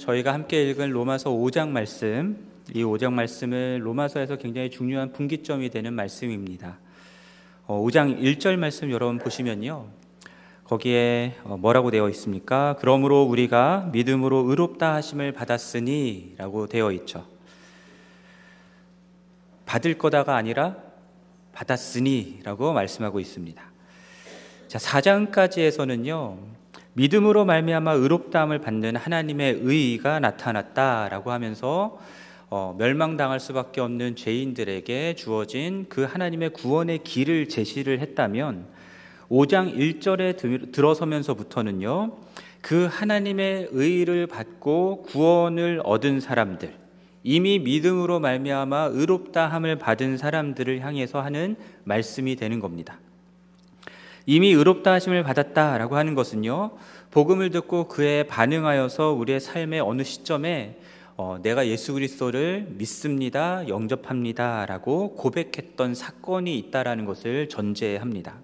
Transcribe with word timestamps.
저희가 0.00 0.32
함께 0.32 0.68
읽은 0.70 0.90
로마서 0.90 1.30
5장 1.30 1.68
말씀, 1.68 2.38
이 2.74 2.82
5장 2.82 3.12
말씀은 3.12 3.80
로마서에서 3.80 4.36
굉장히 4.36 4.70
중요한 4.70 5.12
분기점이 5.12 5.70
되는 5.70 5.92
말씀입니다. 5.92 6.78
5장 7.66 8.14
어, 8.14 8.20
1절 8.20 8.56
말씀 8.56 8.90
여러분 8.90 9.18
보시면요. 9.18 9.86
거기에 10.64 11.36
어, 11.44 11.56
뭐라고 11.56 11.90
되어 11.90 12.08
있습니까? 12.10 12.76
그러므로 12.78 13.22
우리가 13.22 13.90
믿음으로 13.92 14.48
의롭다 14.48 14.94
하심을 14.94 15.32
받았으니 15.32 16.34
라고 16.36 16.66
되어 16.66 16.92
있죠. 16.92 17.26
받을 19.64 19.98
거다가 19.98 20.36
아니라 20.36 20.76
받았으니 21.52 22.40
라고 22.44 22.72
말씀하고 22.72 23.20
있습니다. 23.20 23.62
자, 24.68 24.78
4장까지에서는요. 24.78 26.57
믿음으로 26.98 27.44
말미암아 27.44 27.92
의롭다함을 27.92 28.58
받는 28.58 28.96
하나님의 28.96 29.60
의가 29.62 30.18
나타났다라고 30.18 31.30
하면서 31.30 31.96
어, 32.50 32.74
멸망당할 32.76 33.38
수밖에 33.38 33.80
없는 33.80 34.16
죄인들에게 34.16 35.14
주어진 35.14 35.86
그 35.88 36.02
하나님의 36.02 36.50
구원의 36.50 37.04
길을 37.04 37.48
제시를 37.48 38.00
했다면 38.00 38.66
5장 39.30 39.76
1절에 39.76 40.72
들어서면서부터는요. 40.72 42.16
그 42.62 42.88
하나님의 42.90 43.68
의를 43.70 44.26
받고 44.26 45.02
구원을 45.02 45.80
얻은 45.84 46.18
사람들 46.18 46.74
이미 47.22 47.60
믿음으로 47.60 48.18
말미암아 48.18 48.90
의롭다 48.92 49.46
함을 49.46 49.76
받은 49.76 50.16
사람들을 50.16 50.80
향해서 50.80 51.20
하는 51.20 51.54
말씀이 51.84 52.34
되는 52.34 52.58
겁니다. 52.58 52.98
이미 54.30 54.52
의롭다 54.52 54.92
하심을 54.92 55.22
받았다라고 55.22 55.96
하는 55.96 56.14
것은요. 56.14 56.72
복음을 57.10 57.48
듣고 57.48 57.88
그에 57.88 58.24
반응하여서 58.24 59.12
우리의 59.12 59.40
삶의 59.40 59.80
어느 59.80 60.02
시점에 60.04 60.78
어, 61.16 61.38
내가 61.40 61.66
예수 61.66 61.94
그리스도를 61.94 62.66
믿습니다, 62.72 63.66
영접합니다라고 63.66 65.14
고백했던 65.14 65.94
사건이 65.94 66.58
있다라는 66.58 67.06
것을 67.06 67.48
전제합니다. 67.48 68.34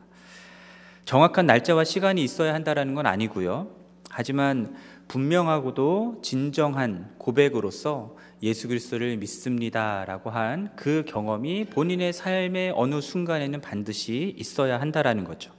정확한 1.04 1.44
날짜와 1.44 1.84
시간이 1.84 2.24
있어야 2.24 2.54
한다라는 2.54 2.94
건 2.94 3.04
아니고요. 3.04 3.68
하지만 4.08 4.74
분명하고도 5.08 6.20
진정한 6.22 7.10
고백으로서 7.18 8.16
예수 8.42 8.68
그리스도를 8.68 9.18
믿습니다라고 9.18 10.30
한 10.30 10.70
그 10.76 11.04
경험이 11.06 11.66
본인의 11.66 12.14
삶의 12.14 12.72
어느 12.74 13.02
순간에는 13.02 13.60
반드시 13.60 14.34
있어야 14.38 14.80
한다라는 14.80 15.24
거죠. 15.24 15.52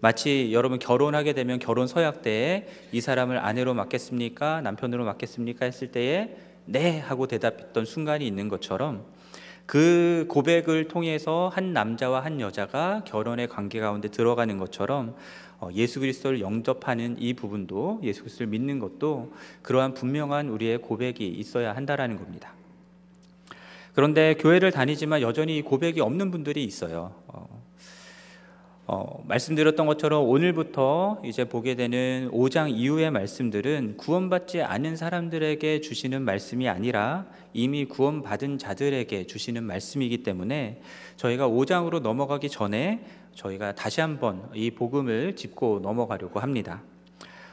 마치 0.00 0.50
여러분 0.52 0.78
결혼하게 0.78 1.34
되면 1.34 1.58
결혼 1.58 1.86
서약 1.86 2.22
때에 2.22 2.66
이 2.90 3.00
사람을 3.00 3.38
아내로 3.38 3.74
맡겠습니까? 3.74 4.62
남편으로 4.62 5.04
맡겠습니까? 5.04 5.66
했을 5.66 5.92
때에 5.92 6.36
네 6.64 6.98
하고 6.98 7.26
대답했던 7.26 7.84
순간이 7.84 8.26
있는 8.26 8.48
것처럼 8.48 9.04
그 9.66 10.24
고백을 10.28 10.88
통해서 10.88 11.50
한 11.52 11.72
남자와 11.72 12.24
한 12.24 12.40
여자가 12.40 13.04
결혼의 13.04 13.46
관계 13.46 13.78
가운데 13.78 14.08
들어가는 14.08 14.56
것처럼 14.58 15.14
어, 15.58 15.68
예수 15.74 16.00
그리스도를 16.00 16.40
영접하는 16.40 17.16
이 17.18 17.34
부분도 17.34 18.00
예수 18.02 18.22
그리스도를 18.22 18.48
믿는 18.48 18.78
것도 18.78 19.34
그러한 19.60 19.92
분명한 19.92 20.48
우리의 20.48 20.78
고백이 20.78 21.28
있어야 21.28 21.76
한다라는 21.76 22.16
겁니다. 22.16 22.54
그런데 23.94 24.34
교회를 24.34 24.70
다니지만 24.70 25.20
여전히 25.20 25.60
고백이 25.60 26.00
없는 26.00 26.30
분들이 26.30 26.64
있어요. 26.64 27.12
어, 28.92 28.96
어, 28.96 29.22
말씀드렸던 29.28 29.86
것처럼 29.86 30.28
오늘부터 30.28 31.22
이제 31.24 31.44
보게 31.44 31.76
되는 31.76 32.28
5장 32.32 32.72
이후의 32.72 33.12
말씀들은 33.12 33.96
구원받지 33.96 34.62
않은 34.62 34.96
사람들에게 34.96 35.80
주시는 35.80 36.22
말씀이 36.22 36.68
아니라 36.68 37.26
이미 37.52 37.84
구원받은 37.84 38.58
자들에게 38.58 39.28
주시는 39.28 39.62
말씀이기 39.62 40.24
때문에 40.24 40.82
저희가 41.14 41.48
5장으로 41.48 42.00
넘어가기 42.00 42.50
전에 42.50 43.04
저희가 43.36 43.76
다시 43.76 44.00
한번 44.00 44.50
이 44.54 44.72
복음을 44.72 45.36
짚고 45.36 45.78
넘어가려고 45.84 46.40
합니다. 46.40 46.82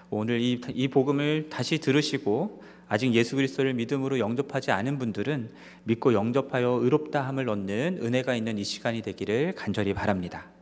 오늘 0.10 0.42
이, 0.42 0.60
이 0.70 0.88
복음을 0.88 1.50
다시 1.52 1.78
들으시고 1.78 2.64
아직 2.88 3.14
예수 3.14 3.36
그리스도를 3.36 3.76
믿음으로 3.76 4.18
영접하지 4.18 4.72
않은 4.72 4.98
분들은 4.98 5.52
믿고 5.84 6.14
영접하여 6.14 6.80
의롭다함을 6.82 7.48
얻는 7.48 8.00
은혜가 8.02 8.34
있는 8.34 8.58
이 8.58 8.64
시간이 8.64 9.04
되기를 9.04 9.54
간절히 9.54 9.94
바랍니다. 9.94 10.57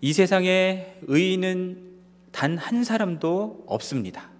이 0.00 0.12
세상에 0.12 0.96
의인은 1.02 1.88
단 2.32 2.56
한 2.56 2.84
사람도 2.84 3.64
없습니다. 3.66 4.30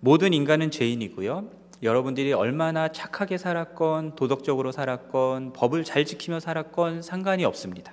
모든 0.00 0.32
인간은 0.34 0.70
죄인이고요. 0.70 1.48
여러분들이 1.82 2.32
얼마나 2.32 2.88
착하게 2.88 3.38
살았건, 3.38 4.16
도덕적으로 4.16 4.72
살았건, 4.72 5.52
법을 5.52 5.84
잘 5.84 6.04
지키며 6.04 6.40
살았건 6.40 7.02
상관이 7.02 7.44
없습니다. 7.44 7.92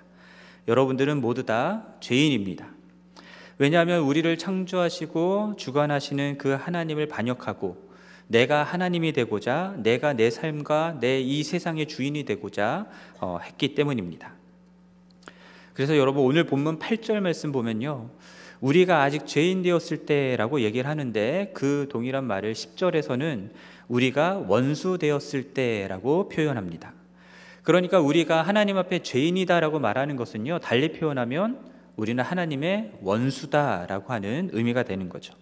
여러분들은 0.67 1.22
모두 1.22 1.45
다 1.45 1.85
죄인입니다. 2.00 2.67
왜냐하면 3.59 4.01
우리를 4.01 4.35
창조하시고 4.38 5.53
주관하시는 5.57 6.38
그 6.38 6.50
하나님을 6.50 7.07
반역하고 7.07 7.90
내가 8.28 8.63
하나님이 8.63 9.13
되고자 9.13 9.75
내가 9.78 10.13
내 10.13 10.29
삶과 10.29 10.97
내 11.00 11.22
이 11.22 11.44
세상의 11.44 11.88
주인이 11.88 12.23
되고자 12.23 12.88
어, 13.19 13.40
했기 13.44 13.75
때문입니다. 13.75 14.34
그래서 15.81 15.97
여러분 15.97 16.23
오늘 16.23 16.43
본문 16.43 16.77
8절 16.77 17.21
말씀 17.21 17.51
보면요. 17.51 18.11
우리가 18.59 19.01
아직 19.01 19.25
죄인 19.25 19.63
되었을 19.63 20.05
때라고 20.05 20.61
얘기를 20.61 20.87
하는데 20.87 21.49
그 21.55 21.87
동일한 21.89 22.23
말을 22.25 22.53
10절에서는 22.53 23.49
우리가 23.87 24.43
원수 24.47 24.99
되었을 24.99 25.55
때라고 25.55 26.29
표현합니다. 26.29 26.93
그러니까 27.63 27.99
우리가 27.99 28.43
하나님 28.43 28.77
앞에 28.77 28.99
죄인이다라고 28.99 29.79
말하는 29.79 30.17
것은요. 30.17 30.59
달리 30.59 30.91
표현하면 30.91 31.71
우리는 31.95 32.23
하나님의 32.23 32.99
원수다라고 33.01 34.13
하는 34.13 34.51
의미가 34.53 34.83
되는 34.83 35.09
거죠. 35.09 35.33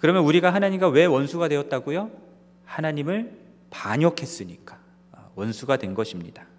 그러면 0.00 0.24
우리가 0.24 0.52
하나님과 0.52 0.88
왜 0.88 1.04
원수가 1.04 1.46
되었다고요? 1.46 2.10
하나님을 2.64 3.38
반역했으니까 3.70 4.80
원수가 5.36 5.76
된 5.76 5.94
것입니다. 5.94 6.49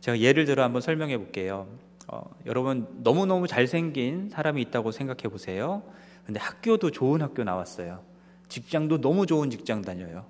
제가 0.00 0.20
예를 0.20 0.44
들어 0.44 0.62
한번 0.62 0.82
설명해 0.82 1.18
볼게요. 1.18 1.66
어, 2.08 2.22
여러분 2.46 2.86
너무너무 3.02 3.46
잘생긴 3.46 4.28
사람이 4.30 4.62
있다고 4.62 4.92
생각해 4.92 5.22
보세요. 5.22 5.82
근데 6.24 6.40
학교도 6.40 6.90
좋은 6.90 7.22
학교 7.22 7.44
나왔어요. 7.44 8.00
직장도 8.48 9.00
너무 9.00 9.26
좋은 9.26 9.50
직장 9.50 9.82
다녀요. 9.82 10.24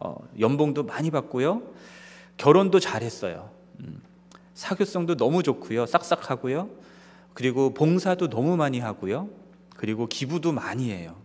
어, 0.00 0.16
연봉도 0.38 0.84
많이 0.84 1.10
받고요. 1.10 1.62
결혼도 2.36 2.80
잘했어요. 2.80 3.50
음, 3.80 4.00
사교성도 4.54 5.16
너무 5.16 5.42
좋고요. 5.42 5.86
싹싹하고요. 5.86 6.70
그리고 7.34 7.74
봉사도 7.74 8.28
너무 8.28 8.56
많이 8.56 8.80
하고요. 8.80 9.28
그리고 9.76 10.06
기부도 10.06 10.52
많이 10.52 10.90
해요. 10.90 11.16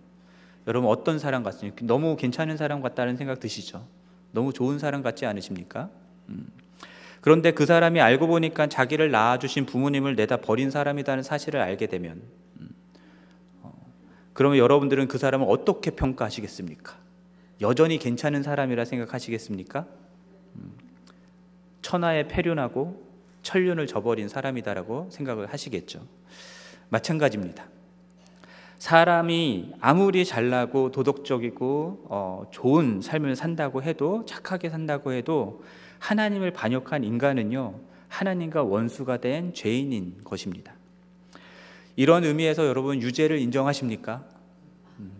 여러분 0.68 0.90
어떤 0.90 1.20
사람 1.20 1.44
같습니까? 1.44 1.86
너무 1.86 2.16
괜찮은 2.16 2.58
사람 2.58 2.82
같다는 2.82 3.18
생각 3.18 3.40
드시죠? 3.40 3.86
너무 4.32 4.52
좋은 4.52 4.80
사람 4.80 5.02
같지 5.02 5.26
않으십니까? 5.26 5.90
음. 6.30 6.48
그런데 7.26 7.50
그 7.50 7.66
사람이 7.66 8.00
알고 8.02 8.28
보니까 8.28 8.68
자기를 8.68 9.10
낳아주신 9.10 9.66
부모님을 9.66 10.16
내다 10.16 10.38
버린 10.38 10.70
사람이라는 10.70 11.24
사실을 11.24 11.60
알게 11.60 11.88
되면 11.88 12.22
음, 12.60 12.70
어, 13.64 13.74
그러면 14.34 14.60
여러분들은 14.60 15.08
그 15.08 15.18
사람을 15.18 15.48
어떻게 15.50 15.90
평가하시겠습니까? 15.90 16.96
여전히 17.62 17.98
괜찮은 17.98 18.44
사람이라 18.44 18.86
생각하시겠습니까? 18.86 19.88
음, 20.58 20.74
천하에 21.82 22.28
폐륜하고 22.28 23.04
천륜을 23.42 23.88
저버린 23.88 24.30
사람이다라고 24.30 25.08
생각을 25.10 25.48
하시겠죠. 25.48 26.06
마찬가지입니다. 26.90 27.66
사람이 28.78 29.74
아무리 29.80 30.26
잘나고 30.26 30.92
도덕적이고 30.92 32.06
어, 32.08 32.46
좋은 32.52 33.02
삶을 33.02 33.36
산다고 33.36 33.82
해도 33.82 34.26
착하게 34.28 34.70
산다고 34.70 35.12
해도 35.12 35.64
하나님을 36.06 36.52
반역한 36.52 37.04
인간은요, 37.04 37.80
하나님과 38.10 38.62
원수가 38.62 39.18
된 39.18 39.56
죄인인 39.56 40.18
것입니다. 40.24 40.76
이런 41.96 42.24
의미에서 42.24 42.68
여러분 42.68 43.02
유죄를 43.02 43.40
인정하십니까? 43.40 44.24
음. 45.00 45.12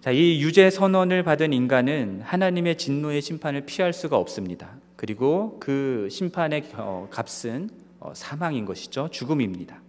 자, 0.00 0.10
이 0.10 0.42
유죄 0.42 0.70
선언을 0.70 1.22
받은 1.22 1.52
인간은 1.52 2.22
하나님의 2.24 2.78
진노의 2.78 3.22
심판을 3.22 3.60
피할 3.64 3.92
수가 3.92 4.16
없습니다. 4.16 4.70
그리고 4.96 5.58
그 5.60 6.08
심판의 6.10 6.70
값은 7.10 7.70
어, 8.00 8.12
사망인 8.12 8.64
것이죠. 8.64 9.08
죽음입니다. 9.12 9.80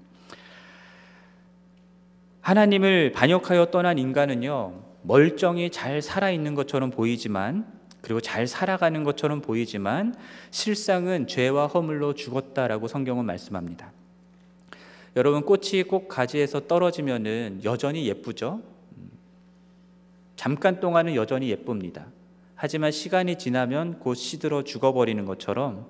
하나님을 2.42 3.14
반역하여 3.14 3.72
떠난 3.72 3.98
인간은요, 3.98 4.84
멀쩡히 5.02 5.72
잘 5.72 6.04
살아있는 6.04 6.54
것처럼 6.54 6.92
보이지만 6.92 7.81
그리고 8.02 8.20
잘 8.20 8.48
살아가는 8.48 9.04
것처럼 9.04 9.42
보이지만 9.42 10.16
실상은 10.50 11.28
죄와 11.28 11.68
허물로 11.68 12.16
죽었다라고 12.16 12.88
성경은 12.88 13.26
말씀합니다. 13.26 13.92
여러분 15.16 15.44
꽃이 15.44 15.84
꼭 15.84 16.08
가지에서 16.08 16.68
떨어지면은 16.68 17.62
여전히 17.64 18.08
예쁘죠. 18.08 18.62
잠깐 20.36 20.80
동안은 20.80 21.16
여전히 21.16 21.50
예쁩니다. 21.50 22.08
하지만 22.56 22.92
시간이 22.92 23.38
지나면 23.38 24.00
곧 24.00 24.16
시들어 24.16 24.64
죽어버리는 24.64 25.24
것처럼 25.26 25.88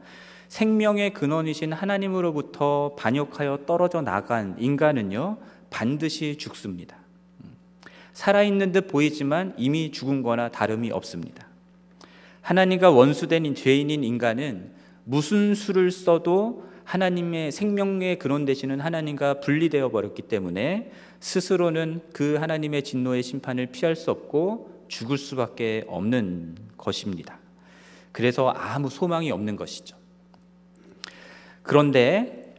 생명의 0.48 1.14
근원이신 1.14 1.72
하나님으로부터 1.72 2.96
반역하여 2.98 3.60
떨어져 3.66 4.02
나간 4.02 4.58
인간은요, 4.60 5.38
반드시 5.70 6.38
죽습니다. 6.38 6.98
살아있는 8.12 8.74
듯 8.74 8.88
보이지만 8.88 9.54
이미 9.58 9.92
죽은 9.92 10.24
거나 10.24 10.50
다름이 10.50 10.92
없습니다. 10.92 11.51
하나님과 12.42 12.92
원수된 12.92 13.56
죄인인 13.56 14.04
인간은 14.04 14.72
무슨 15.04 15.56
수를 15.56 15.92
써도 15.92 16.70
하나님의 16.84 17.52
생명의 17.52 18.20
근원 18.20 18.46
되시는 18.46 18.80
하나님과 18.80 19.40
분리되어 19.40 19.90
버렸기 19.90 20.24
때문에 20.24 20.92
스스로는 21.20 22.02
그 22.14 22.36
하나님의 22.36 22.84
진노의 22.84 23.24
심판을 23.24 23.68
피할 23.68 23.96
수 23.96 24.12
없고 24.12 24.86
죽을 24.88 25.18
수밖에 25.18 25.86
없는 25.88 26.56
것입니다. 26.78 27.40
그래서 28.12 28.50
아무 28.50 28.90
소망이 28.90 29.32
없는 29.32 29.56
것이죠. 29.56 29.96
그런데 31.64 32.56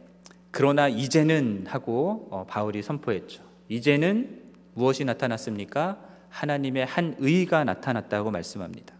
그러나 0.51 0.87
이제는 0.87 1.65
하고 1.67 2.27
어, 2.31 2.45
바울이 2.47 2.81
선포했죠. 2.81 3.43
이제는 3.69 4.41
무엇이 4.73 5.05
나타났습니까? 5.05 5.99
하나님의 6.29 6.85
한 6.85 7.15
의가 7.19 7.63
나타났다고 7.63 8.31
말씀합니다. 8.31 8.92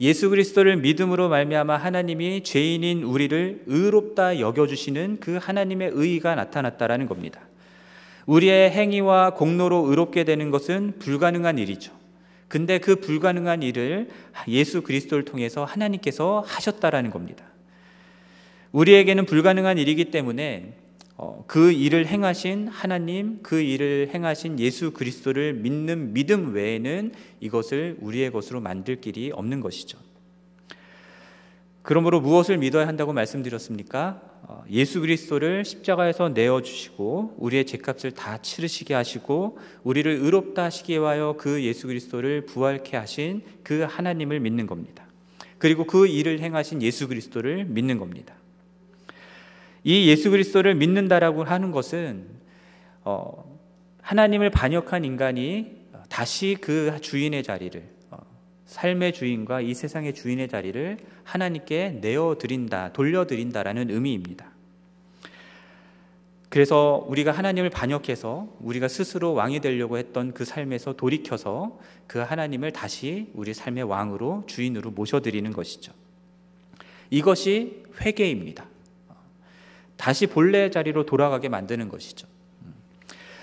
예수 0.00 0.30
그리스도를 0.30 0.76
믿음으로 0.76 1.28
말미암아 1.28 1.76
하나님이 1.76 2.44
죄인인 2.44 3.02
우리를 3.02 3.64
의롭다 3.66 4.38
여겨 4.38 4.68
주시는 4.68 5.18
그 5.20 5.38
하나님의 5.40 5.90
의가 5.92 6.36
나타났다라는 6.36 7.06
겁니다. 7.06 7.40
우리의 8.26 8.70
행위와 8.70 9.30
공로로 9.34 9.86
의롭게 9.88 10.24
되는 10.24 10.50
것은 10.50 10.94
불가능한 10.98 11.58
일이죠. 11.58 11.92
근데 12.46 12.78
그 12.78 12.96
불가능한 12.96 13.62
일을 13.62 14.08
예수 14.48 14.82
그리스도를 14.82 15.24
통해서 15.24 15.64
하나님께서 15.64 16.44
하셨다라는 16.46 17.10
겁니다. 17.10 17.44
우리에게는 18.72 19.26
불가능한 19.26 19.78
일이기 19.78 20.06
때문에 20.06 20.74
어, 20.74 20.87
그 21.48 21.72
일을 21.72 22.06
행하신 22.06 22.68
하나님, 22.68 23.40
그 23.42 23.60
일을 23.60 24.10
행하신 24.14 24.60
예수 24.60 24.92
그리스도를 24.92 25.54
믿는 25.54 26.12
믿음 26.12 26.54
외에는 26.54 27.12
이것을 27.40 27.96
우리의 28.00 28.30
것으로 28.30 28.60
만들 28.60 29.00
길이 29.00 29.32
없는 29.32 29.60
것이죠. 29.60 29.98
그러므로 31.82 32.20
무엇을 32.20 32.58
믿어야 32.58 32.86
한다고 32.86 33.12
말씀드렸습니까? 33.12 34.20
어, 34.42 34.62
예수 34.70 35.00
그리스도를 35.00 35.64
십자가에서 35.64 36.28
내어 36.28 36.62
주시고 36.62 37.36
우리의 37.38 37.66
죄값을 37.66 38.12
다 38.12 38.40
치르시게 38.40 38.94
하시고 38.94 39.58
우리를 39.82 40.10
의롭다 40.10 40.64
하시기 40.64 40.92
위하여 40.92 41.34
그 41.38 41.62
예수 41.64 41.86
그리스도를 41.86 42.46
부활케 42.46 42.96
하신 42.96 43.42
그 43.62 43.80
하나님을 43.80 44.38
믿는 44.38 44.66
겁니다. 44.66 45.06
그리고 45.58 45.84
그 45.84 46.06
일을 46.06 46.40
행하신 46.40 46.82
예수 46.82 47.08
그리스도를 47.08 47.64
믿는 47.64 47.98
겁니다. 47.98 48.37
이 49.84 50.08
예수 50.08 50.30
그리스도를 50.30 50.74
믿는다라고 50.74 51.44
하는 51.44 51.70
것은 51.70 52.26
어, 53.04 53.58
하나님을 54.02 54.50
반역한 54.50 55.04
인간이 55.04 55.78
다시 56.08 56.56
그 56.60 56.98
주인의 57.00 57.42
자리를 57.42 57.82
어, 58.10 58.18
삶의 58.66 59.12
주인과 59.12 59.60
이 59.60 59.74
세상의 59.74 60.14
주인의 60.14 60.48
자리를 60.48 60.98
하나님께 61.24 61.98
내어 62.00 62.36
드린다, 62.38 62.92
돌려 62.92 63.26
드린다라는 63.26 63.90
의미입니다. 63.90 64.50
그래서 66.48 67.04
우리가 67.08 67.30
하나님을 67.32 67.68
반역해서 67.68 68.56
우리가 68.60 68.88
스스로 68.88 69.34
왕이 69.34 69.60
되려고 69.60 69.98
했던 69.98 70.32
그 70.32 70.46
삶에서 70.46 70.94
돌이켜서 70.94 71.78
그 72.06 72.18
하나님을 72.20 72.72
다시 72.72 73.30
우리 73.34 73.52
삶의 73.52 73.84
왕으로 73.84 74.44
주인으로 74.46 74.90
모셔드리는 74.90 75.52
것이죠. 75.52 75.92
이것이 77.10 77.84
회개입니다. 78.00 78.64
다시 79.98 80.26
본래 80.26 80.70
자리로 80.70 81.04
돌아가게 81.04 81.50
만드는 81.50 81.90
것이죠. 81.90 82.26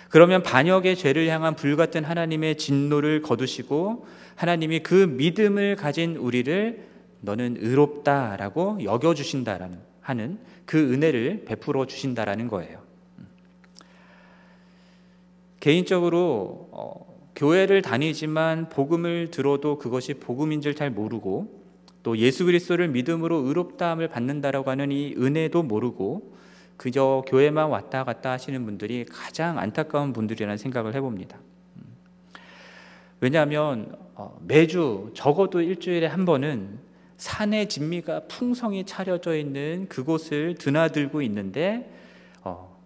그러면 0.09 0.41
반역의 0.41 0.95
죄를 0.95 1.27
향한 1.27 1.55
불같은 1.55 2.03
하나님의 2.03 2.57
진노를 2.57 3.21
거두시고 3.21 4.07
하나님이 4.35 4.79
그 4.79 4.93
믿음을 4.93 5.75
가진 5.75 6.15
우리를 6.15 6.87
너는 7.21 7.57
의롭다라고 7.59 8.83
여겨 8.83 9.13
주신다라는 9.13 9.77
하는 10.01 10.39
그 10.65 10.93
은혜를 10.93 11.43
베풀어 11.45 11.85
주신다라는 11.85 12.47
거예요. 12.47 12.79
개인적으로 15.59 16.69
어, 16.71 17.15
교회를 17.35 17.81
다니지만 17.81 18.69
복음을 18.69 19.29
들어도 19.31 19.77
그것이 19.77 20.13
복음인 20.13 20.61
줄 20.61 20.75
잘 20.75 20.91
모르고 20.91 21.64
또 22.05 22.19
예수 22.19 22.45
그리스도를 22.45 22.87
믿음으로 22.89 23.47
의롭다함을 23.47 24.09
받는다라고 24.09 24.69
하는 24.69 24.91
이 24.91 25.15
은혜도 25.17 25.63
모르고 25.63 26.35
그저 26.77 27.23
교회만 27.25 27.69
왔다 27.69 28.03
갔다 28.03 28.29
하시는 28.29 28.63
분들이 28.63 29.05
가장 29.05 29.57
안타까운 29.57 30.13
분들이라는 30.13 30.55
생각을 30.55 30.93
해봅니다. 30.93 31.39
왜냐하면 33.21 33.97
어, 34.13 34.39
매주 34.45 35.13
적어도 35.15 35.61
일주일에 35.61 36.05
한 36.05 36.25
번은 36.25 36.77
산의 37.17 37.69
진미가 37.69 38.27
풍성히 38.27 38.83
차려져 38.83 39.35
있는 39.35 39.87
그곳을 39.89 40.53
드나들고 40.59 41.23
있는데 41.23 41.91
어, 42.43 42.77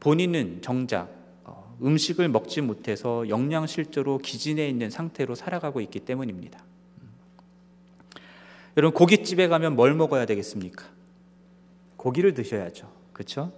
본인은 0.00 0.62
정작 0.62 1.10
어, 1.44 1.76
음식을 1.82 2.30
먹지 2.30 2.62
못해서 2.62 3.28
영양실조로 3.28 4.18
기진해 4.18 4.66
있는 4.66 4.88
상태로 4.88 5.34
살아가고 5.34 5.82
있기 5.82 6.00
때문입니다. 6.00 6.66
여러분 8.78 8.94
고깃집에 8.94 9.48
가면 9.48 9.74
뭘 9.74 9.92
먹어야 9.92 10.24
되겠습니까? 10.24 10.86
고기를 11.96 12.32
드셔야죠. 12.32 12.88
그렇죠? 13.12 13.50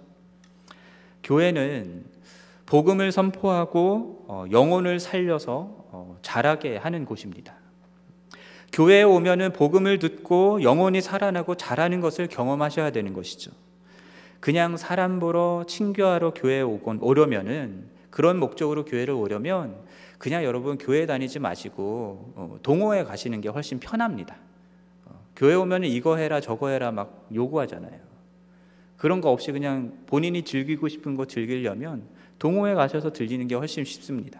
교회는 1.21 2.05
복음을 2.65 3.11
선포하고 3.11 4.25
어, 4.27 4.45
영혼을 4.49 4.99
살려서 4.99 5.85
어, 5.91 6.17
자라게 6.23 6.77
하는 6.77 7.05
곳입니다. 7.05 7.53
교회에 8.73 9.03
오면은 9.03 9.53
복음을 9.53 9.99
듣고 9.99 10.63
영혼이 10.63 11.01
살아나고 11.01 11.53
자라는 11.53 12.01
것을 12.01 12.25
경험하셔야 12.25 12.89
되는 12.89 13.13
것이죠. 13.13 13.51
그냥 14.39 14.75
사람 14.75 15.19
보러 15.19 15.65
친교하러 15.67 16.33
교회에 16.33 16.61
오곤 16.61 16.97
오려면은 16.99 17.85
그런 18.09 18.39
목적으로 18.39 18.85
교회를 18.85 19.13
오려면 19.13 19.75
그냥 20.17 20.43
여러분 20.43 20.79
교회 20.79 21.05
다니지 21.05 21.37
마시고 21.37 22.33
어, 22.35 22.57
동호회 22.63 23.03
가시는 23.03 23.41
게 23.41 23.49
훨씬 23.49 23.79
편합니다. 23.79 24.35
교회 25.41 25.55
오면은 25.55 25.89
이거 25.89 26.17
해라 26.17 26.39
저거 26.39 26.69
해라 26.69 26.91
막 26.91 27.27
요구하잖아요. 27.33 27.99
그런 28.95 29.21
거 29.21 29.31
없이 29.31 29.51
그냥 29.51 29.97
본인이 30.05 30.43
즐기고 30.43 30.87
싶은 30.87 31.15
거 31.15 31.25
즐기려면 31.25 32.03
동호회 32.37 32.75
가셔서 32.75 33.11
들리는 33.11 33.47
게 33.47 33.55
훨씬 33.55 33.83
쉽습니다. 33.83 34.39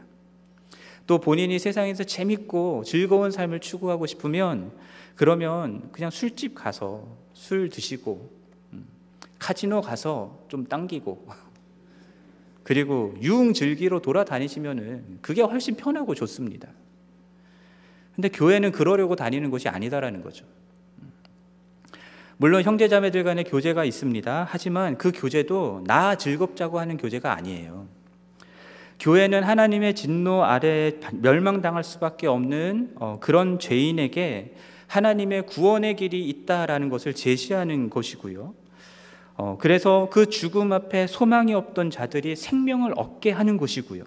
또 1.08 1.18
본인이 1.18 1.58
세상에서 1.58 2.04
재밌고 2.04 2.84
즐거운 2.86 3.32
삶을 3.32 3.62
추구하고 3.62 4.06
싶으면 4.06 4.74
그러면 5.16 5.92
그냥 5.92 6.12
술집 6.12 6.54
가서 6.54 7.08
술 7.34 7.70
드시고 7.70 8.30
음, 8.74 8.86
카지노 9.40 9.82
가서 9.82 10.46
좀 10.50 10.68
당기고 10.68 11.28
그리고 12.62 13.16
유흥 13.24 13.54
즐기러 13.54 14.02
돌아다니시면은 14.02 15.18
그게 15.24 15.42
훨씬 15.42 15.76
편하고 15.76 16.14
좋습니다. 16.14 16.68
근데 18.14 18.30
교회는 18.30 18.72
그러려고 18.72 19.16
다니는 19.16 19.50
곳이 19.50 19.68
아니다라는 19.68 20.22
거죠. 20.22 20.46
물론 22.42 22.64
형제자매들 22.64 23.24
간의 23.24 23.44
교제가 23.44 23.86
있습니다. 23.86 24.48
하지만 24.50 24.98
그 24.98 25.12
교제도 25.14 25.84
나 25.86 26.16
즐겁자고 26.16 26.80
하는 26.80 26.98
교제가 26.98 27.36
아니에요. 27.36 27.86
교회는 29.00 29.44
하나님의 29.44 29.94
진노 29.94 30.44
아래 30.44 30.94
멸망당할 31.12 31.84
수밖에 31.84 32.26
없는 32.26 32.94
어, 32.96 33.20
그런 33.22 33.60
죄인에게 33.60 34.56
하나님의 34.88 35.46
구원의 35.46 35.98
길이 35.98 36.28
있다라는 36.30 36.90
것을 36.90 37.14
제시하는 37.14 37.92
것이고요. 37.92 38.56
어, 39.36 39.58
그래서 39.62 40.10
그 40.12 40.28
죽음 40.28 40.74
앞에 40.74 41.06
소망이 41.06 41.54
없던 41.54 41.92
자들이 41.92 42.36
생명을 42.36 42.94
얻게 42.96 43.30
하는 43.30 43.58
것이고요. 43.58 44.04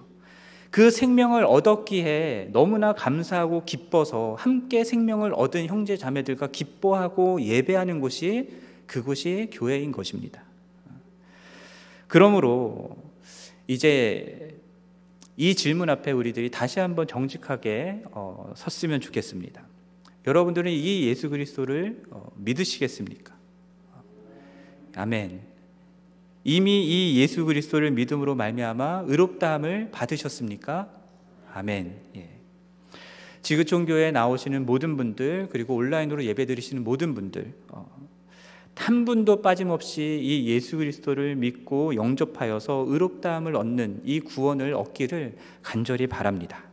그 0.75 0.91
생명을 0.91 1.45
얻었기에 1.45 2.49
너무나 2.51 2.95
감사하고 2.95 3.63
기뻐서 3.65 4.35
함께 4.37 4.83
생명을 4.83 5.33
얻은 5.33 5.69
형제 5.69 5.97
자매들과 5.97 6.49
기뻐하고 6.49 7.41
예배하는 7.43 8.01
곳이 8.01 8.51
그곳이 8.89 9.51
교회인 9.53 9.93
것입니다. 9.93 10.43
그러므로 12.09 12.97
이제 13.69 14.59
이 15.37 15.55
질문 15.55 15.91
앞에 15.91 16.11
우리들이 16.11 16.51
다시 16.51 16.81
한번 16.81 17.07
정직하게 17.07 18.03
어, 18.11 18.53
섰으면 18.57 19.01
좋겠습니다. 19.01 19.65
여러분들은 20.27 20.73
이 20.73 21.07
예수 21.07 21.31
그리스도를 21.31 22.03
어, 22.11 22.33
믿으시겠습니까? 22.35 23.33
아멘. 24.97 25.54
이미 26.45 26.85
이 26.85 27.19
예수 27.21 27.47
그리스도를 27.47 27.91
믿음으로 27.91 28.35
말미암아 28.35 29.05
의롭다함을 29.07 29.91
받으셨습니까? 29.91 30.91
아멘. 31.55 31.97
예. 32.17 32.29
지구촌 33.41 33.87
교회에 33.87 34.11
나오시는 34.11 34.67
모든 34.67 34.97
분들 34.97 35.49
그리고 35.51 35.75
온라인으로 35.75 36.25
예배드리시는 36.25 36.85
모든 36.85 37.15
분들 37.15 37.53
어, 37.69 37.87
한 38.75 39.05
분도 39.05 39.41
빠짐없이 39.41 40.21
이 40.23 40.49
예수 40.49 40.77
그리스도를 40.79 41.37
믿고 41.37 41.95
영접하여서 41.95 42.87
의롭다함을 42.89 43.57
얻는 43.57 44.03
이 44.05 44.21
구원을 44.21 44.75
얻기를 44.75 45.37
간절히 45.63 46.07
바랍니다. 46.07 46.65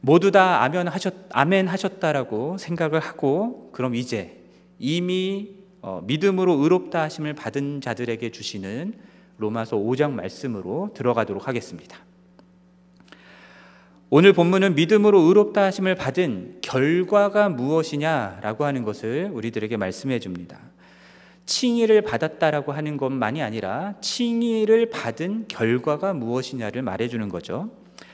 모두 0.00 0.30
다 0.30 0.62
아멘 0.62 0.88
하셨 0.88 1.14
아멘 1.30 1.66
하셨다라고 1.66 2.58
생각을 2.58 3.00
하고 3.00 3.70
그럼 3.72 3.94
이제 3.94 4.38
이미 4.78 5.63
어, 5.86 6.00
믿음으로 6.02 6.54
의롭다 6.62 7.02
하심을 7.02 7.34
받은 7.34 7.82
자들에게 7.82 8.30
주시는 8.30 8.94
로마서 9.36 9.76
5장 9.76 10.12
말씀으로 10.12 10.92
들어가도록 10.94 11.46
하겠습니다. 11.46 11.98
오늘 14.08 14.32
본문은 14.32 14.76
믿음으로 14.76 15.20
의롭다 15.20 15.62
하심을 15.64 15.94
받은 15.96 16.60
결과가 16.62 17.50
무엇이냐라고 17.50 18.64
하는 18.64 18.82
것을 18.82 19.28
우리들에게 19.34 19.76
말씀해 19.76 20.20
줍니다. 20.20 20.58
칭의를 21.44 22.00
받았다라고 22.00 22.72
하는 22.72 22.96
것만이 22.96 23.42
아니라 23.42 23.96
칭의를 24.00 24.88
받은 24.88 25.48
결과가 25.48 26.14
무엇이냐를 26.14 26.80
말해 26.80 27.08
주는 27.08 27.28
거죠. 27.28 27.68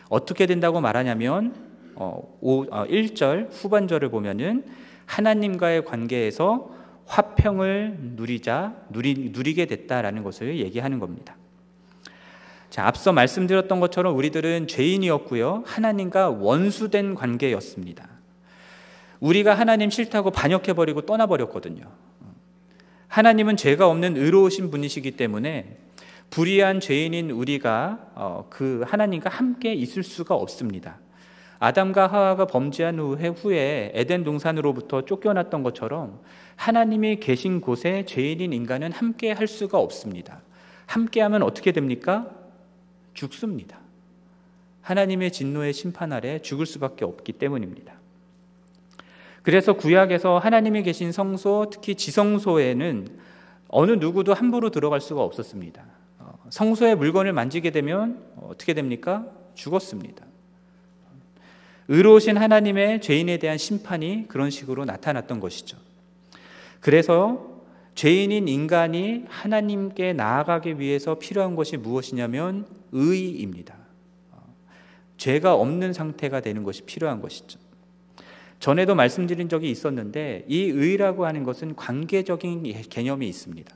어떻게 0.08 0.46
된다고 0.46 0.80
말하냐면 0.80 1.54
어, 1.94 2.36
5, 2.40 2.64
어, 2.72 2.86
1절 2.88 3.50
후반절을 3.52 4.08
보면은 4.08 4.64
하나님과의 5.06 5.84
관계에서 5.84 6.79
화평을 7.10 7.96
누리자 8.14 8.74
누리, 8.90 9.30
누리게 9.32 9.66
됐다라는 9.66 10.22
것을 10.22 10.58
얘기하는 10.58 11.00
겁니다. 11.00 11.36
자, 12.70 12.86
앞서 12.86 13.12
말씀드렸던 13.12 13.80
것처럼 13.80 14.16
우리들은 14.16 14.68
죄인이었고요. 14.68 15.64
하나님과 15.66 16.30
원수된 16.30 17.16
관계였습니다. 17.16 18.08
우리가 19.18 19.54
하나님 19.54 19.90
싫다고 19.90 20.30
반역해버리고 20.30 21.02
떠나버렸거든요. 21.02 21.90
하나님은 23.08 23.56
죄가 23.56 23.88
없는 23.88 24.16
의로우신 24.16 24.70
분이시기 24.70 25.10
때문에 25.12 25.78
불의한 26.30 26.78
죄인인 26.78 27.32
우리가 27.32 28.12
어, 28.14 28.46
그 28.48 28.84
하나님과 28.86 29.30
함께 29.30 29.74
있을 29.74 30.04
수가 30.04 30.36
없습니다. 30.36 31.00
아담과 31.60 32.06
하와가 32.06 32.46
범죄한 32.46 32.98
후에 32.98 33.92
에덴 33.94 34.24
동산으로부터 34.24 35.04
쫓겨났던 35.04 35.62
것처럼 35.62 36.20
하나님이 36.56 37.20
계신 37.20 37.60
곳에 37.60 38.04
죄인인 38.06 38.54
인간은 38.54 38.92
함께 38.92 39.30
할 39.30 39.46
수가 39.46 39.78
없습니다. 39.78 40.40
함께 40.86 41.20
하면 41.20 41.42
어떻게 41.42 41.72
됩니까? 41.72 42.30
죽습니다. 43.12 43.78
하나님의 44.80 45.30
진노의 45.32 45.74
심판 45.74 46.12
아래 46.12 46.40
죽을 46.40 46.64
수밖에 46.64 47.04
없기 47.04 47.34
때문입니다. 47.34 47.92
그래서 49.42 49.74
구약에서 49.74 50.38
하나님이 50.38 50.82
계신 50.82 51.12
성소, 51.12 51.68
특히 51.70 51.94
지성소에는 51.94 53.06
어느 53.68 53.92
누구도 53.92 54.32
함부로 54.32 54.70
들어갈 54.70 55.02
수가 55.02 55.22
없었습니다. 55.22 55.84
어, 56.20 56.38
성소의 56.48 56.96
물건을 56.96 57.34
만지게 57.34 57.70
되면 57.70 58.22
어떻게 58.40 58.72
됩니까? 58.72 59.26
죽었습니다. 59.54 60.29
의로우신 61.92 62.36
하나님의 62.36 63.00
죄인에 63.00 63.38
대한 63.38 63.58
심판이 63.58 64.26
그런 64.28 64.48
식으로 64.48 64.84
나타났던 64.84 65.40
것이죠. 65.40 65.76
그래서 66.78 67.62
죄인인 67.96 68.46
인간이 68.46 69.24
하나님께 69.28 70.12
나아가기 70.12 70.78
위해서 70.78 71.16
필요한 71.18 71.56
것이 71.56 71.76
무엇이냐면 71.76 72.64
의입니다. 72.92 73.74
죄가 75.16 75.54
없는 75.54 75.92
상태가 75.92 76.40
되는 76.40 76.62
것이 76.62 76.82
필요한 76.82 77.20
것이죠. 77.20 77.58
전에도 78.60 78.94
말씀드린 78.94 79.48
적이 79.48 79.72
있었는데 79.72 80.44
이 80.46 80.66
의라고 80.66 81.26
하는 81.26 81.42
것은 81.42 81.74
관계적인 81.74 82.72
개념이 82.88 83.28
있습니다. 83.28 83.74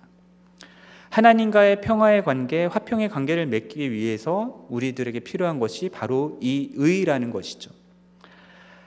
하나님과의 1.10 1.80
평화의 1.80 2.22
관계, 2.22 2.66
화평의 2.66 3.08
관계를 3.08 3.46
맺기 3.46 3.90
위해서 3.90 4.66
우리들에게 4.68 5.18
필요한 5.20 5.58
것이 5.58 5.88
바로 5.88 6.38
이 6.40 6.70
의라는 6.74 7.32
것이죠. 7.32 7.72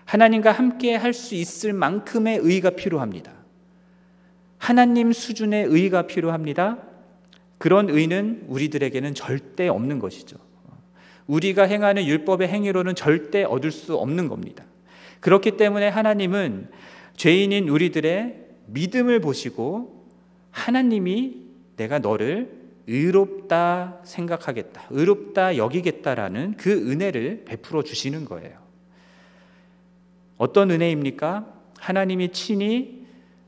하나님과 0.07 0.53
함께 0.53 0.95
할 0.95 1.13
수 1.13 1.35
있을 1.35 1.73
만큼의 1.73 2.39
의가 2.41 2.71
필요합니다. 2.71 3.33
하나님 4.57 5.11
수준의 5.11 5.65
의가 5.65 6.07
필요합니다. 6.07 6.77
그런 7.57 7.89
의는 7.89 8.45
우리들에게는 8.47 9.13
절대 9.15 9.67
없는 9.67 9.99
것이죠. 9.99 10.37
우리가 11.27 11.63
행하는 11.63 12.05
율법의 12.05 12.47
행위로는 12.47 12.95
절대 12.95 13.43
얻을 13.43 13.71
수 13.71 13.97
없는 13.97 14.29
겁니다. 14.29 14.63
그렇기 15.19 15.57
때문에 15.57 15.89
하나님은 15.89 16.69
죄인인 17.17 17.67
우리들의 17.67 18.45
믿음을 18.67 19.19
보시고 19.19 20.05
하나님이 20.51 21.41
내가 21.75 21.99
너를 21.99 22.55
의롭다 22.87 23.99
생각하겠다, 24.05 24.87
의롭다 24.89 25.57
여기겠다라는 25.57 26.55
그 26.55 26.71
은혜를 26.71 27.43
베풀어 27.43 27.83
주시는 27.83 28.23
거예요. 28.23 28.66
어떤 30.37 30.71
은혜입니까? 30.71 31.45
하나님이 31.79 32.31
친히 32.31 33.05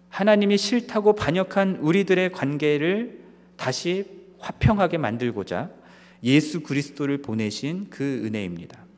하나님이 0.10 0.58
싫다고 0.58 1.13
반역한 1.13 1.77
우리들의 1.77 2.31
관계를 2.31 3.19
다시 3.55 4.05
화평하게 4.39 4.98
만들고자 4.98 5.69
예수 6.24 6.62
그리스도를 6.62 7.22
보내신 7.22 7.88
그 7.89 8.03
은혜입니다. 8.25 8.89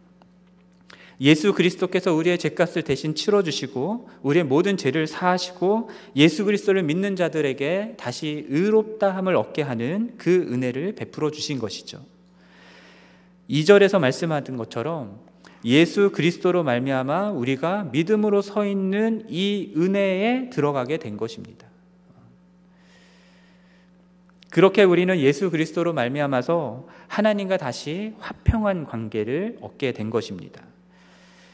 예수 1.19 1.53
그리스도께서 1.53 2.13
우리의 2.15 2.39
죄값을 2.39 2.81
대신 2.81 3.13
치러 3.13 3.43
주시고 3.43 4.09
우리의 4.23 4.43
모든 4.43 4.75
죄를 4.75 5.05
사하시고 5.05 5.89
예수 6.15 6.45
그리스도를 6.45 6.81
믿는 6.81 7.15
자들에게 7.15 7.95
다시 7.97 8.47
의롭다 8.49 9.15
함을 9.15 9.35
얻게 9.35 9.61
하는 9.61 10.15
그 10.17 10.47
은혜를 10.51 10.95
베풀어 10.95 11.29
주신 11.29 11.59
것이죠. 11.59 12.03
2절에서 13.51 13.99
말씀하던 13.99 14.57
것처럼 14.57 15.19
예수 15.63 16.11
그리스도로 16.11 16.63
말미암아 16.63 17.31
우리가 17.31 17.89
믿음으로 17.91 18.41
서 18.41 18.65
있는 18.65 19.25
이 19.29 19.73
은혜에 19.75 20.49
들어가게 20.49 20.97
된 20.97 21.17
것입니다. 21.17 21.67
그렇게 24.49 24.83
우리는 24.83 25.17
예수 25.19 25.49
그리스도로 25.49 25.93
말미암아서 25.93 26.87
하나님과 27.07 27.57
다시 27.57 28.13
화평한 28.19 28.85
관계를 28.85 29.57
얻게 29.61 29.93
된 29.93 30.09
것입니다. 30.09 30.61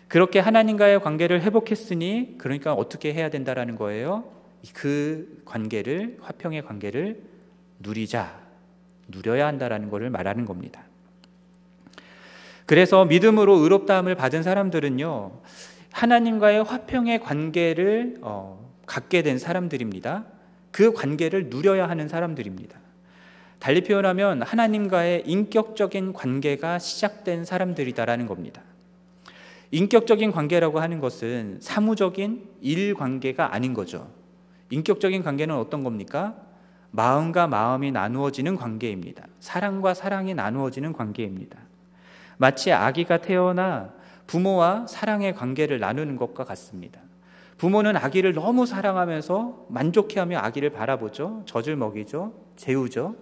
그렇게 0.07 0.39
하나님과의 0.39 1.01
관계를 1.01 1.41
회복했으니 1.41 2.35
그러니까 2.37 2.73
어떻게 2.73 3.13
해야 3.13 3.29
된다라는 3.29 3.75
거예요? 3.75 4.23
그 4.73 5.41
관계를 5.45 6.17
화평의 6.21 6.63
관계를 6.63 7.21
누리자 7.79 8.39
누려야 9.09 9.45
한다라는 9.47 9.89
것을 9.89 10.09
말하는 10.09 10.45
겁니다. 10.45 10.86
그래서 12.67 13.05
믿음으로 13.05 13.55
의롭다함을 13.55 14.15
받은 14.15 14.43
사람들은요 14.43 15.31
하나님과의 15.93 16.63
화평의 16.63 17.21
관계를 17.21 18.17
어, 18.21 18.71
갖게 18.85 19.23
된 19.23 19.39
사람들입니다. 19.39 20.25
그 20.71 20.93
관계를 20.93 21.47
누려야 21.49 21.89
하는 21.89 22.07
사람들입니다. 22.07 22.77
달리 23.57 23.81
표현하면 23.81 24.43
하나님과의 24.43 25.23
인격적인 25.25 26.13
관계가 26.13 26.77
시작된 26.77 27.45
사람들이다라는 27.45 28.27
겁니다. 28.27 28.61
인격적인 29.71 30.31
관계라고 30.31 30.79
하는 30.79 30.99
것은 30.99 31.57
사무적인 31.61 32.47
일 32.61 32.93
관계가 32.93 33.55
아닌 33.55 33.73
거죠. 33.73 34.11
인격적인 34.69 35.23
관계는 35.23 35.55
어떤 35.55 35.83
겁니까? 35.83 36.35
마음과 36.91 37.47
마음이 37.47 37.91
나누어지는 37.91 38.55
관계입니다. 38.57 39.25
사랑과 39.39 39.93
사랑이 39.93 40.33
나누어지는 40.33 40.93
관계입니다. 40.93 41.66
마치 42.37 42.71
아기가 42.71 43.17
태어나 43.17 43.93
부모와 44.27 44.87
사랑의 44.87 45.33
관계를 45.35 45.79
나누는 45.79 46.15
것과 46.15 46.43
같습니다. 46.43 47.01
부모는 47.57 47.97
아기를 47.97 48.33
너무 48.33 48.65
사랑하면서 48.65 49.67
만족해하며 49.69 50.37
아기를 50.37 50.69
바라보죠. 50.69 51.43
젖을 51.45 51.75
먹이죠. 51.75 52.33
재우죠. 52.55 53.15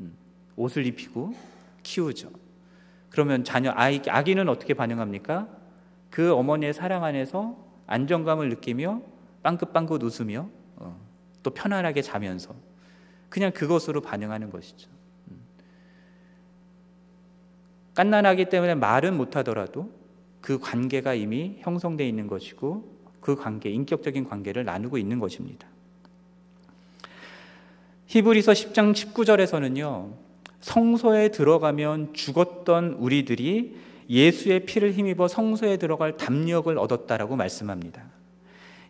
음, 0.00 0.16
옷을 0.56 0.86
입히고 0.86 1.34
키우죠. 1.82 2.30
그러면 3.10 3.44
자녀 3.44 3.72
아이 3.74 4.00
아기는 4.08 4.48
어떻게 4.48 4.74
반응합니까? 4.74 5.48
그 6.10 6.32
어머니의 6.34 6.72
사랑 6.72 7.04
안에서 7.04 7.56
안정감을 7.86 8.48
느끼며 8.48 9.02
빵긋빵긋 9.42 10.02
웃으며 10.02 10.48
어, 10.76 10.98
또 11.42 11.50
편안하게 11.50 12.02
자면서 12.02 12.54
그냥 13.28 13.52
그것으로 13.52 14.00
반응하는 14.00 14.50
것이죠. 14.50 14.88
음. 15.30 15.40
깐난하기 17.96 18.44
때문에 18.46 18.74
말은 18.74 19.16
못하더라도 19.16 19.90
그 20.40 20.58
관계가 20.60 21.14
이미 21.14 21.56
형성되어 21.60 22.06
있는 22.06 22.28
것이고 22.28 22.96
그 23.20 23.34
관계, 23.34 23.70
인격적인 23.70 24.28
관계를 24.28 24.64
나누고 24.64 24.98
있는 24.98 25.18
것입니다. 25.18 25.66
히브리서 28.06 28.52
10장 28.52 28.92
19절에서는요, 28.92 30.12
성소에 30.60 31.30
들어가면 31.30 32.14
죽었던 32.14 32.92
우리들이 32.92 33.76
예수의 34.08 34.66
피를 34.66 34.92
힘입어 34.92 35.26
성소에 35.26 35.78
들어갈 35.78 36.16
담력을 36.16 36.76
얻었다라고 36.78 37.34
말씀합니다. 37.34 38.04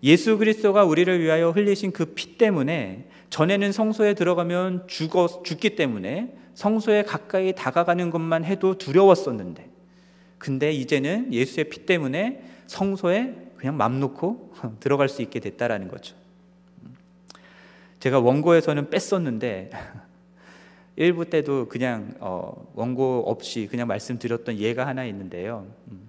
예수 0.02 0.36
그리스도가 0.36 0.84
우리를 0.84 1.20
위하여 1.22 1.50
흘리신 1.50 1.92
그 1.92 2.14
피 2.14 2.36
때문에 2.36 3.08
전에는 3.30 3.72
성소에 3.72 4.14
들어가면 4.14 4.88
죽어 4.88 5.42
죽기 5.42 5.76
때문에 5.76 6.36
성소에 6.56 7.02
가까이 7.02 7.52
다가가는 7.54 8.10
것만 8.10 8.44
해도 8.44 8.78
두려웠었는데 8.78 9.68
근데 10.38 10.72
이제는 10.72 11.32
예수의 11.32 11.68
피 11.68 11.84
때문에 11.84 12.42
성소에 12.66 13.52
그냥 13.56 13.76
맘 13.76 14.00
놓고 14.00 14.54
들어갈 14.80 15.08
수 15.08 15.22
있게 15.22 15.38
됐다라는 15.38 15.88
거죠. 15.88 16.16
제가 18.00 18.20
원고에서는 18.20 18.88
뺐었는데 18.88 19.70
일부 20.96 21.28
때도 21.28 21.68
그냥 21.68 22.14
어, 22.20 22.70
원고 22.74 23.24
없이 23.26 23.68
그냥 23.70 23.86
말씀드렸던 23.88 24.56
예가 24.58 24.86
하나 24.86 25.04
있는데요. 25.04 25.66
음, 25.90 26.08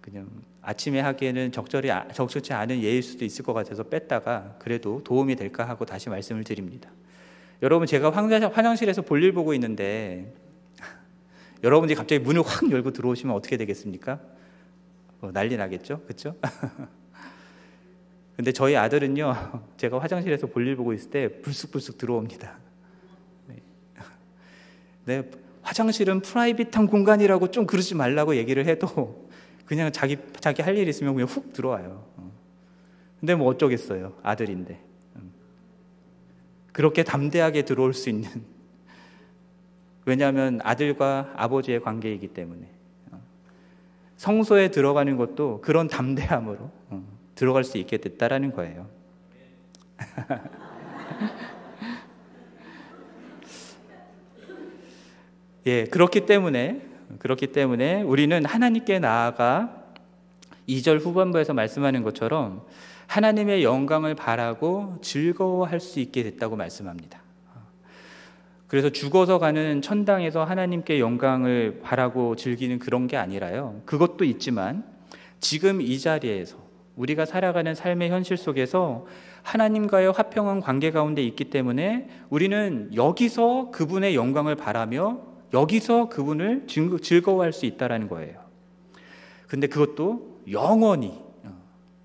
그냥 0.00 0.28
아침에 0.62 1.00
하기에는 1.00 1.50
적절히 1.50 1.90
아, 1.90 2.06
적절치 2.06 2.52
않은 2.52 2.82
예일 2.82 3.02
수도 3.02 3.24
있을 3.24 3.44
것 3.44 3.52
같아서 3.52 3.82
뺐다가 3.82 4.56
그래도 4.60 5.02
도움이 5.02 5.34
될까 5.34 5.68
하고 5.68 5.84
다시 5.84 6.08
말씀을 6.08 6.44
드립니다. 6.44 6.88
여러분 7.62 7.86
제가 7.86 8.10
화장실에서 8.10 9.02
볼일 9.02 9.32
보고 9.32 9.52
있는데 9.54 10.32
여러분이 11.62 11.94
갑자기 11.94 12.18
문을 12.20 12.42
확 12.42 12.70
열고 12.70 12.92
들어오시면 12.92 13.34
어떻게 13.34 13.56
되겠습니까? 13.56 14.20
어, 15.20 15.30
난리 15.32 15.56
나겠죠, 15.56 16.00
그렇죠? 16.04 16.34
근데 18.36 18.52
저희 18.52 18.74
아들은요, 18.76 19.34
제가 19.76 19.98
화장실에서 19.98 20.46
볼일 20.46 20.76
보고 20.76 20.94
있을 20.94 21.10
때 21.10 21.28
불쑥불쑥 21.42 21.98
들어옵니다. 21.98 22.58
네, 25.04 25.28
화장실은 25.62 26.20
프라이빗한 26.20 26.86
공간이라고 26.86 27.50
좀 27.50 27.66
그러지 27.66 27.94
말라고 27.94 28.36
얘기를 28.36 28.64
해도 28.66 29.28
그냥 29.66 29.92
자기 29.92 30.16
자기 30.40 30.62
할 30.62 30.76
일 30.76 30.88
있으면 30.88 31.14
그냥 31.14 31.28
훅 31.28 31.52
들어와요. 31.52 32.06
어. 32.16 32.32
근데 33.18 33.34
뭐 33.34 33.48
어쩌겠어요, 33.48 34.14
아들인데. 34.22 34.89
음. 36.70 36.72
그렇게 36.72 37.02
담대하게 37.02 37.64
들어올 37.64 37.92
수 37.94 38.08
있는 38.08 38.28
왜냐하면 40.06 40.60
아들과 40.62 41.32
아버지의 41.36 41.80
관계이기 41.80 42.28
때문에 42.28 42.68
어. 43.10 43.20
성소에 44.16 44.70
들어가는 44.70 45.16
것도 45.16 45.60
그런 45.60 45.88
담대함으로 45.88 46.70
어, 46.88 47.04
들어갈 47.34 47.64
수 47.64 47.78
있게 47.78 47.96
됐다라는 47.98 48.52
거예요. 48.52 48.88
예, 55.66 55.84
그렇기 55.84 56.24
때문에 56.26 56.88
그렇기 57.18 57.48
때문에 57.48 58.02
우리는 58.02 58.44
하나님께 58.44 58.98
나아가 58.98 59.84
2절 60.68 61.00
후반부에서 61.00 61.52
말씀하는 61.52 62.02
것처럼 62.02 62.64
하나님의 63.10 63.64
영광을 63.64 64.14
바라고 64.14 64.98
즐거워할 65.02 65.80
수 65.80 65.98
있게 65.98 66.22
됐다고 66.22 66.54
말씀합니다. 66.54 67.20
그래서 68.68 68.88
죽어서 68.88 69.40
가는 69.40 69.82
천당에서 69.82 70.44
하나님께 70.44 71.00
영광을 71.00 71.80
바라고 71.82 72.36
즐기는 72.36 72.78
그런 72.78 73.08
게 73.08 73.16
아니라요. 73.16 73.82
그것도 73.84 74.24
있지만 74.24 74.84
지금 75.40 75.80
이 75.80 75.98
자리에서 75.98 76.56
우리가 76.94 77.24
살아가는 77.24 77.74
삶의 77.74 78.10
현실 78.10 78.36
속에서 78.36 79.06
하나님과의 79.42 80.12
화평한 80.12 80.60
관계 80.60 80.92
가운데 80.92 81.20
있기 81.24 81.50
때문에 81.50 82.08
우리는 82.28 82.92
여기서 82.94 83.72
그분의 83.72 84.14
영광을 84.14 84.54
바라며 84.54 85.18
여기서 85.52 86.10
그분을 86.10 86.68
즐거워할 87.02 87.52
수 87.52 87.66
있다라는 87.66 88.06
거예요. 88.06 88.38
근데 89.48 89.66
그것도 89.66 90.42
영원히 90.52 91.08
어, 91.08 91.29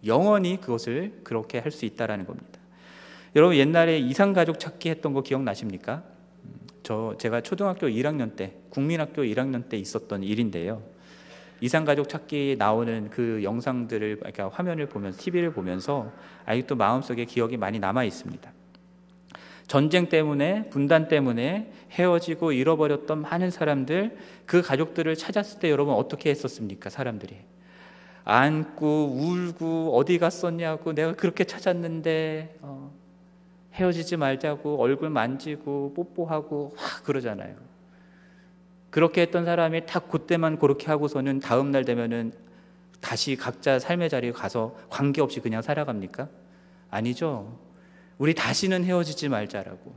영원히 0.06 0.60
그것을 0.62 1.20
그렇게 1.24 1.60
할 1.60 1.72
수 1.72 1.86
있다라는 1.86 2.26
겁니다. 2.26 2.60
여러분 3.36 3.58
옛날에 3.58 3.98
이상 3.98 4.34
가족 4.34 4.60
찾기 4.60 4.90
했던 4.90 5.14
거 5.14 5.22
기억나십니까? 5.22 6.04
음, 6.46 6.52
저 6.84 7.16
제가 7.18 7.42
초등학교 7.42 7.88
1학년 7.88 8.36
때 8.36 8.54
국민학교 8.70 9.24
1학년 9.24 9.68
때 9.68 9.78
있었던 9.78 10.24
일인데요. 10.24 10.82
이상 11.62 11.86
가족 11.86 12.10
찾기 12.10 12.56
나오는 12.60 13.10
그 13.10 13.42
영상들을 13.44 14.18
그러니까 14.18 14.50
화면을 14.50 14.88
보면서 14.88 15.18
TV를 15.20 15.52
보면서 15.52 16.12
아직도 16.46 16.76
마음속에 16.76 17.26
기억이 17.26 17.58
많이 17.58 17.80
남아 17.80 18.04
있습니다. 18.04 18.52
전쟁 19.68 20.10
때문에 20.10 20.70
분단 20.70 21.08
때문에 21.08 21.72
헤어지고 21.92 22.52
잃어버렸던 22.52 23.22
많은 23.22 23.50
사람들 23.52 24.18
그 24.46 24.62
가족들을 24.62 25.16
찾았을 25.16 25.60
때 25.60 25.72
여러분 25.72 25.96
어떻게 25.96 26.30
했었습니까? 26.30 26.90
사람들이 26.90 27.38
안고 28.26 29.18
울고 29.18 29.96
어디 29.96 30.18
갔었냐고 30.18 30.94
내가 30.94 31.14
그렇게 31.14 31.44
찾았는데 31.44 32.58
어, 32.62 32.92
헤어지지 33.76 34.18
말자고 34.18 34.82
얼굴 34.82 35.12
만지고 35.12 35.94
뽀뽀하고 35.96 36.74
와 36.76 36.84
그러잖아요. 37.04 37.56
그렇게 38.90 39.22
했던 39.22 39.46
사람이 39.46 39.86
딱 39.86 40.10
그때만 40.10 40.58
그렇게 40.58 40.88
하고서는 40.88 41.40
다음 41.40 41.72
날 41.72 41.86
되면은 41.86 42.34
다시 43.00 43.36
각자 43.36 43.78
삶의 43.78 44.10
자리에 44.10 44.32
가서 44.32 44.76
관계없이 44.90 45.40
그냥 45.40 45.62
살아갑니까? 45.62 46.28
아니죠. 46.90 47.60
우리 48.18 48.34
다시는 48.34 48.86
헤어지지 48.86 49.30
말자라고. 49.30 49.94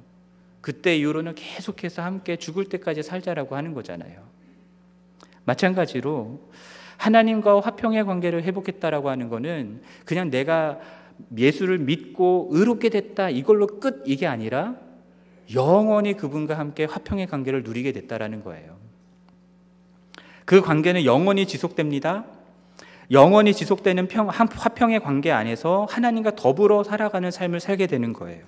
그때 0.61 0.97
이후로는 0.97 1.35
계속해서 1.35 2.03
함께 2.03 2.37
죽을 2.37 2.67
때까지 2.67 3.03
살자라고 3.03 3.57
하는 3.57 3.73
거잖아요. 3.73 4.23
마찬가지로 5.45 6.41
하나님과 6.99 7.61
화평의 7.61 8.05
관계를 8.05 8.43
회복했다라고 8.43 9.09
하는 9.09 9.29
거는 9.29 9.81
그냥 10.05 10.31
내가 10.31 10.79
예수를 11.37 11.79
믿고 11.79 12.49
의롭게 12.51 12.91
됐다 12.91 13.31
이걸로 13.31 13.67
끝 13.67 14.03
이게 14.05 14.27
아니라 14.27 14.75
영원히 15.55 16.15
그분과 16.15 16.59
함께 16.59 16.85
화평의 16.85 17.29
관계를 17.29 17.63
누리게 17.63 17.93
됐다라는 17.93 18.45
거예요. 18.45 18.77
그 20.45 20.61
관계는 20.61 21.05
영원히 21.05 21.47
지속됩니다. 21.47 22.25
영원히 23.11 23.55
지속되는 23.55 24.09
평, 24.09 24.29
화평의 24.29 25.01
관계 25.01 25.31
안에서 25.31 25.87
하나님과 25.89 26.33
더불어 26.37 26.85
살아가는 26.85 27.31
삶을 27.31 27.61
살게 27.61 27.87
되는 27.87 28.13
거예요. 28.13 28.45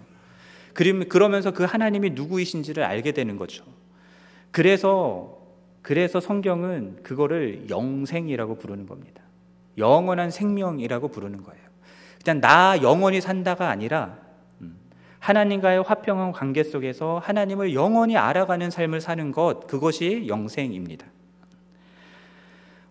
그러면서 0.74 1.50
그 1.50 1.64
하나님이 1.64 2.10
누구이신지를 2.10 2.84
알게 2.84 3.12
되는 3.12 3.36
거죠. 3.36 3.64
그래서 4.50 5.39
그래서 5.82 6.20
성경은 6.20 6.98
그거를 7.02 7.68
영생이라고 7.70 8.56
부르는 8.58 8.86
겁니다. 8.86 9.22
영원한 9.78 10.30
생명이라고 10.30 11.08
부르는 11.08 11.42
거예요. 11.42 11.62
그냥 12.22 12.40
나 12.40 12.82
영원히 12.82 13.20
산다가 13.20 13.70
아니라 13.70 14.18
음, 14.60 14.76
하나님과의 15.20 15.82
화평한 15.82 16.32
관계 16.32 16.62
속에서 16.62 17.20
하나님을 17.24 17.74
영원히 17.74 18.16
알아가는 18.16 18.70
삶을 18.70 19.00
사는 19.00 19.32
것 19.32 19.66
그것이 19.66 20.26
영생입니다. 20.28 21.06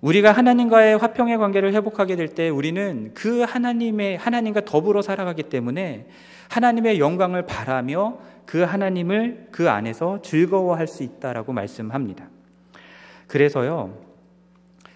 우리가 0.02 0.32
하나님과의 0.32 0.97
화평의 0.97 1.38
관계를 1.38 1.73
회복하게 1.73 2.15
될 2.15 2.30
때 2.30 2.49
우리는 2.49 3.12
그 3.13 3.41
하나님의 3.41 4.17
하나님과 4.17 4.62
더불어 4.62 5.02
살아가기 5.02 5.43
때문에 5.43 6.08
하나님의 6.49 6.99
영광을 6.99 7.45
바라며 7.45 8.17
그 8.45 8.62
하나님을 8.62 9.49
그 9.52 9.69
안에서 9.69 10.21
즐거워할 10.21 10.88
수 10.88 11.04
있다라고 11.04 11.54
말씀합니다. 11.54 12.30
그래서요. 13.29 13.95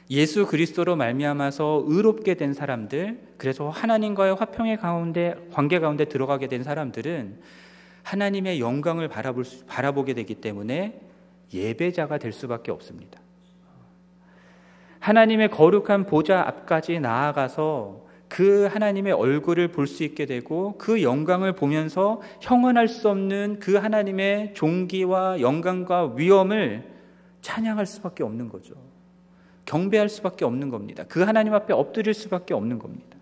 예수 0.10 0.46
그리스도로 0.48 0.96
말미암아서 0.96 1.86
의롭게 1.88 2.34
된 2.34 2.54
사람들, 2.54 3.20
그래서 3.38 3.70
하나님과의 3.70 4.36
화평의 4.36 4.78
가운데 4.78 5.36
관계 5.54 5.80
가운데 5.80 6.06
들어가게 6.06 6.48
된 6.48 6.64
사람들은 6.64 7.40
하나님의 8.02 8.60
영광을 8.60 9.08
바라볼, 9.08 9.46
바라보게 9.68 10.14
되기 10.14 10.36
때문에 10.36 11.00
예배자가 11.54 12.18
될 12.18 12.34
수밖에 12.34 12.72
없습니다. 12.72 13.20
하나님의 15.00 15.50
거룩한 15.50 16.06
보좌 16.06 16.42
앞까지 16.42 17.00
나아가서 17.00 18.04
그 18.28 18.66
하나님의 18.66 19.14
얼굴을 19.14 19.68
볼 19.68 19.86
수 19.86 20.04
있게 20.04 20.26
되고 20.26 20.76
그 20.80 21.04
영광을 21.04 21.54
보면서 21.54 22.22
형언할 22.42 22.88
수 22.88 23.10
없는 23.10 23.60
그 23.60 23.76
하나님의 23.76 24.56
종기와 24.56 25.40
영광과 25.40 26.14
위엄을 26.16 26.93
찬양할 27.44 27.86
수밖에 27.86 28.24
없는 28.24 28.50
거죠. 28.50 28.74
경배할 29.66 30.10
수밖에 30.10 30.46
없는 30.46 30.70
겁니다. 30.70 31.04
그 31.08 31.22
하나님 31.22 31.54
앞에 31.54 31.74
엎드릴 31.74 32.14
수밖에 32.14 32.54
없는 32.54 32.80
겁니다. 32.80 33.18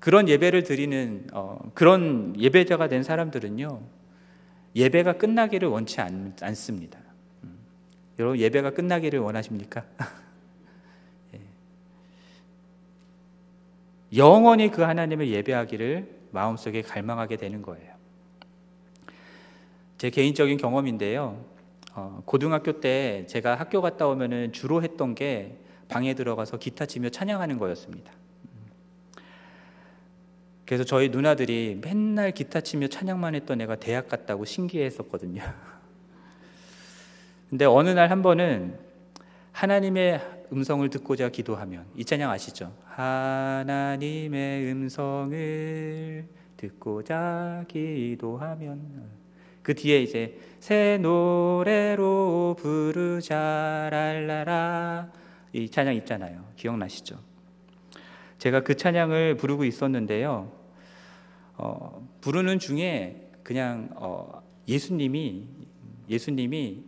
그런 0.00 0.28
예배를 0.28 0.64
드리는 0.64 1.28
어, 1.32 1.70
그런 1.74 2.34
예배자가 2.36 2.88
된 2.88 3.04
사람들은요 3.04 3.80
예배가 4.74 5.12
끝나기를 5.14 5.68
원치 5.68 6.00
않, 6.00 6.34
않습니다. 6.40 6.98
여러분 8.18 8.38
예배가 8.38 8.70
끝나기를 8.70 9.20
원하십니까? 9.20 9.84
예. 11.34 11.40
영원히 14.16 14.70
그 14.70 14.82
하나님을 14.82 15.28
예배하기를 15.28 16.22
마음속에 16.32 16.82
갈망하게 16.82 17.36
되는 17.36 17.62
거예요. 17.62 17.92
제 19.98 20.10
개인적인 20.10 20.56
경험인데요. 20.56 21.51
어, 21.94 22.22
고등학교 22.24 22.80
때 22.80 23.26
제가 23.28 23.54
학교 23.54 23.82
갔다 23.82 24.06
오면은 24.06 24.52
주로 24.52 24.82
했던 24.82 25.14
게 25.14 25.58
방에 25.88 26.14
들어가서 26.14 26.58
기타 26.58 26.86
치며 26.86 27.10
찬양하는 27.10 27.58
거였습니다. 27.58 28.12
그래서 30.64 30.84
저희 30.84 31.10
누나들이 31.10 31.80
맨날 31.82 32.30
기타 32.30 32.62
치며 32.62 32.86
찬양만 32.86 33.34
했던 33.34 33.60
애가 33.60 33.76
대학 33.76 34.08
갔다고 34.08 34.44
신기했었거든요. 34.44 35.42
근데 37.50 37.66
어느 37.66 37.90
날 37.90 38.10
한 38.10 38.22
번은 38.22 38.78
하나님의 39.52 40.46
음성을 40.52 40.88
듣고자 40.88 41.28
기도하면 41.28 41.84
이 41.94 42.04
찬양 42.04 42.30
아시죠? 42.30 42.74
하나님의 42.86 44.70
음성을 44.72 46.26
듣고자 46.56 47.64
기도하면 47.68 49.21
그 49.62 49.74
뒤에 49.74 50.02
이제 50.02 50.38
새 50.60 50.98
노래로 51.00 52.56
부르자 52.58 53.88
랄라라 53.90 55.10
이 55.52 55.68
찬양 55.68 55.94
있잖아요. 55.96 56.44
기억나시죠? 56.56 57.18
제가 58.38 58.62
그 58.62 58.76
찬양을 58.76 59.36
부르고 59.36 59.64
있었는데요. 59.64 60.50
어, 61.56 62.08
부르는 62.20 62.58
중에 62.58 63.30
그냥 63.42 63.90
어, 63.94 64.42
예수님이 64.66 65.46
예수님이 66.08 66.84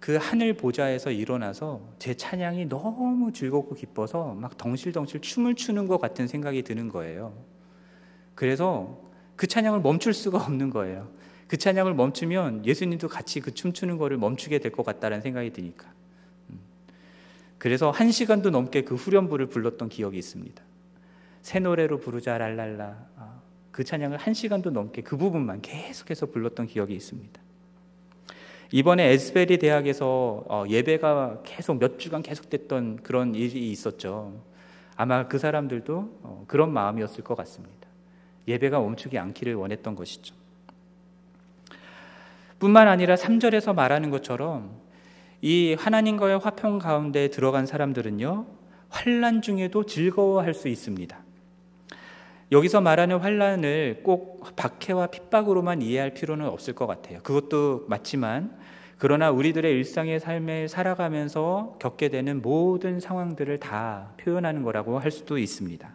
그 0.00 0.16
하늘 0.16 0.54
보좌에서 0.54 1.10
일어나서 1.10 1.80
제 1.98 2.14
찬양이 2.14 2.68
너무 2.68 3.32
즐겁고 3.32 3.74
기뻐서 3.74 4.34
막 4.34 4.56
덩실덩실 4.56 5.20
춤을 5.20 5.54
추는 5.54 5.86
것 5.86 6.00
같은 6.00 6.28
생각이 6.28 6.62
드는 6.62 6.88
거예요. 6.88 7.34
그래서 8.34 9.00
그 9.34 9.46
찬양을 9.46 9.80
멈출 9.80 10.14
수가 10.14 10.38
없는 10.38 10.70
거예요. 10.70 11.08
그 11.48 11.56
찬양을 11.56 11.94
멈추면 11.94 12.66
예수님도 12.66 13.08
같이 13.08 13.40
그 13.40 13.52
춤추는 13.52 13.96
거를 13.98 14.18
멈추게 14.18 14.58
될 14.58 14.70
것 14.70 14.84
같다는 14.84 15.22
생각이 15.22 15.50
드니까. 15.50 15.90
음. 16.50 16.60
그래서 17.56 17.90
한 17.90 18.12
시간도 18.12 18.50
넘게 18.50 18.82
그 18.82 18.94
후렴부를 18.94 19.46
불렀던 19.46 19.88
기억이 19.88 20.18
있습니다. 20.18 20.62
새 21.42 21.58
노래로 21.58 22.00
부르자 22.00 22.36
랄랄라. 22.36 23.06
아, 23.16 23.40
그 23.72 23.82
찬양을 23.82 24.18
한 24.18 24.34
시간도 24.34 24.70
넘게 24.70 25.02
그 25.02 25.16
부분만 25.16 25.62
계속해서 25.62 26.26
불렀던 26.26 26.66
기억이 26.66 26.94
있습니다. 26.94 27.40
이번에 28.70 29.04
에스베리 29.12 29.58
대학에서 29.58 30.44
어, 30.46 30.64
예배가 30.68 31.40
계속 31.44 31.78
몇 31.78 31.98
주간 31.98 32.22
계속됐던 32.22 32.98
그런 33.02 33.34
일이 33.34 33.70
있었죠. 33.70 34.42
아마 34.96 35.26
그 35.26 35.38
사람들도 35.38 36.18
어, 36.22 36.44
그런 36.46 36.74
마음이었을 36.74 37.24
것 37.24 37.34
같습니다. 37.36 37.88
예배가 38.46 38.78
멈추지 38.80 39.16
않기를 39.16 39.54
원했던 39.54 39.94
것이죠. 39.96 40.34
뿐만 42.58 42.88
아니라 42.88 43.14
3절에서 43.14 43.74
말하는 43.74 44.10
것처럼 44.10 44.70
이 45.40 45.76
하나님과의 45.78 46.38
화평 46.38 46.78
가운데 46.78 47.28
들어간 47.28 47.66
사람들은요, 47.66 48.46
환란 48.88 49.42
중에도 49.42 49.84
즐거워할 49.84 50.54
수 50.54 50.68
있습니다. 50.68 51.16
여기서 52.50 52.80
말하는 52.80 53.18
환란을 53.18 54.00
꼭 54.02 54.56
박해와 54.56 55.08
핍박으로만 55.08 55.82
이해할 55.82 56.14
필요는 56.14 56.46
없을 56.46 56.74
것 56.74 56.86
같아요. 56.86 57.20
그것도 57.22 57.84
맞지만 57.88 58.56
그러나 58.96 59.30
우리들의 59.30 59.70
일상의 59.70 60.18
삶을 60.18 60.68
살아가면서 60.68 61.76
겪게 61.78 62.08
되는 62.08 62.42
모든 62.42 62.98
상황들을 62.98 63.60
다 63.60 64.12
표현하는 64.16 64.62
거라고 64.62 64.98
할 64.98 65.10
수도 65.10 65.38
있습니다. 65.38 65.88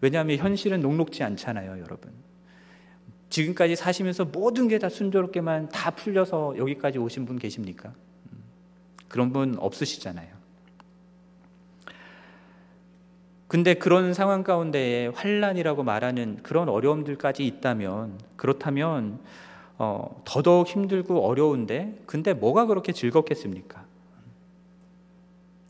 왜냐하면 0.00 0.36
현실은 0.36 0.80
녹록지 0.80 1.22
않잖아요, 1.22 1.78
여러분. 1.80 2.12
지금까지 3.30 3.76
사시면서 3.76 4.24
모든 4.24 4.68
게 4.68 4.78
다 4.78 4.88
순조롭게만 4.88 5.68
다 5.68 5.90
풀려서 5.90 6.56
여기까지 6.56 6.98
오신 6.98 7.26
분 7.26 7.38
계십니까? 7.38 7.90
음, 8.32 8.38
그런 9.08 9.32
분 9.32 9.56
없으시잖아요. 9.58 10.38
근데 13.48 13.74
그런 13.74 14.12
상황 14.12 14.42
가운데에 14.44 15.06
환란이라고 15.08 15.82
말하는 15.82 16.38
그런 16.42 16.68
어려움들까지 16.68 17.46
있다면 17.46 18.18
그렇다면 18.36 19.20
어, 19.78 20.22
더더욱 20.24 20.66
힘들고 20.66 21.24
어려운데 21.26 21.98
근데 22.04 22.34
뭐가 22.34 22.66
그렇게 22.66 22.92
즐겁겠습니까? 22.92 23.86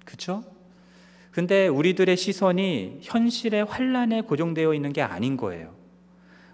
그렇죠? 0.04 0.42
근데 1.30 1.68
우리들의 1.68 2.16
시선이 2.16 2.98
현실의 3.02 3.64
환란에 3.64 4.22
고정되어 4.22 4.74
있는 4.74 4.92
게 4.92 5.02
아닌 5.02 5.36
거예요. 5.36 5.77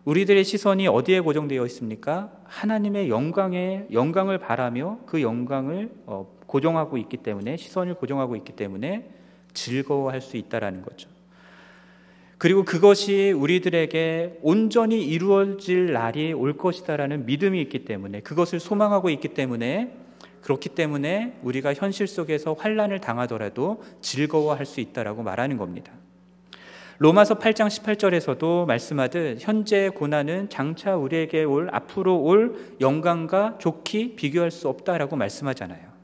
우리들의 0.04 0.44
시선이 0.44 0.86
어디에 0.86 1.20
고정되어 1.20 1.64
있습니까? 1.66 2.30
하나님의 2.44 3.08
영광에 3.08 3.86
영광을 3.90 4.38
바라며 4.38 4.98
그 5.06 5.22
영광을 5.22 5.90
어, 6.06 6.30
고정하고 6.46 6.98
있기 6.98 7.18
때문에 7.18 7.56
시선을 7.56 7.94
고정하고 7.94 8.36
있기 8.36 8.52
때문에 8.52 9.08
즐거워할 9.54 10.20
수 10.20 10.36
있다라는 10.36 10.82
거죠. 10.82 11.08
그리고 12.36 12.64
그것이 12.64 13.32
우리들에게 13.32 14.40
온전히 14.42 15.02
이루어질 15.06 15.92
날이 15.92 16.34
올 16.34 16.58
것이다라는 16.58 17.24
믿음이 17.24 17.58
있기 17.62 17.86
때문에 17.86 18.20
그것을 18.20 18.60
소망하고 18.60 19.08
있기 19.08 19.28
때문에 19.28 19.96
그렇기 20.42 20.70
때문에 20.70 21.38
우리가 21.42 21.72
현실 21.72 22.06
속에서 22.06 22.52
환란을 22.52 23.00
당하더라도 23.00 23.82
즐거워할 24.02 24.66
수 24.66 24.80
있다라고 24.80 25.22
말하는 25.22 25.56
겁니다. 25.56 25.92
로마서 26.98 27.38
8장 27.38 27.66
18절에서도 27.66 28.66
말씀하듯 28.66 29.38
현재의 29.40 29.90
고난은 29.90 30.48
장차 30.48 30.96
우리에게 30.96 31.42
올 31.42 31.68
앞으로 31.72 32.20
올 32.20 32.76
영광과 32.80 33.58
좋기 33.58 34.14
비교할 34.14 34.50
수 34.50 34.68
없다라고 34.68 35.16
말씀하잖아요. 35.16 35.94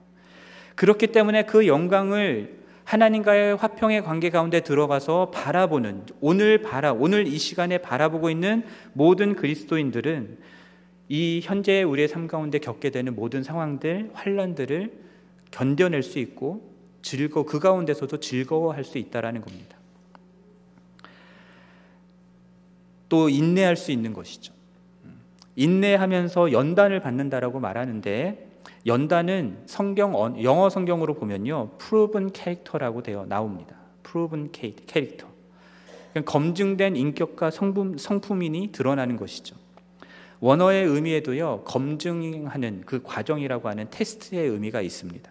그렇기 0.75 1.09
때문에 1.09 1.45
그 1.45 1.67
영광을 1.67 2.59
하나님과의 2.85 3.55
화평의 3.55 4.03
관계 4.03 4.31
가운데 4.31 4.61
들어가서 4.61 5.31
바라보는 5.31 6.07
오늘 6.21 6.63
바라 6.63 6.93
오늘 6.93 7.29
이 7.29 7.39
시간에 7.39 7.79
바라보고 7.79 8.31
있는 8.31 8.65
모든 8.93 9.37
그리스도인들은 9.37 10.39
이 11.09 11.41
현재 11.45 11.83
우리의 11.85 12.09
삶 12.09 12.27
가운데 12.27 12.59
겪게 12.59 12.91
되는 12.91 13.15
모든 13.15 13.45
상황들 13.45 14.11
환란들을 14.13 14.93
견뎌낼 15.53 16.03
수 16.03 16.19
있고 16.19 16.69
즐거 17.03 17.45
그 17.45 17.61
가운데서도 17.61 18.19
즐거워할 18.19 18.83
수 18.83 18.99
있다라는 18.99 19.41
겁니다. 19.43 19.80
또 23.11 23.29
인내할 23.29 23.77
수 23.77 23.93
있는 23.93 24.15
것이죠. 24.15 24.55
인내하면서 25.57 26.53
연단을 26.53 27.01
받는다라고 27.01 27.61
말하는데 27.61 28.49
연단은 28.87 29.59
성경 29.67 30.43
영어 30.43 30.71
성경으로 30.71 31.15
보면요 31.15 31.73
proven 31.77 32.31
character라고 32.35 33.03
되어 33.03 33.27
나옵니다. 33.27 33.77
proven 34.03 34.51
character. 34.55 35.29
검증된 36.25 36.97
인격과 36.97 37.51
성품, 37.51 37.99
성품인이 37.99 38.73
드러나는 38.73 39.17
것이죠. 39.17 39.57
원어의 40.41 40.87
의미에도요 40.87 41.65
검증하는 41.67 42.85
그 42.87 43.03
과정이라고 43.03 43.69
하는 43.69 43.87
테스트의 43.91 44.49
의미가 44.49 44.81
있습니다. 44.81 45.31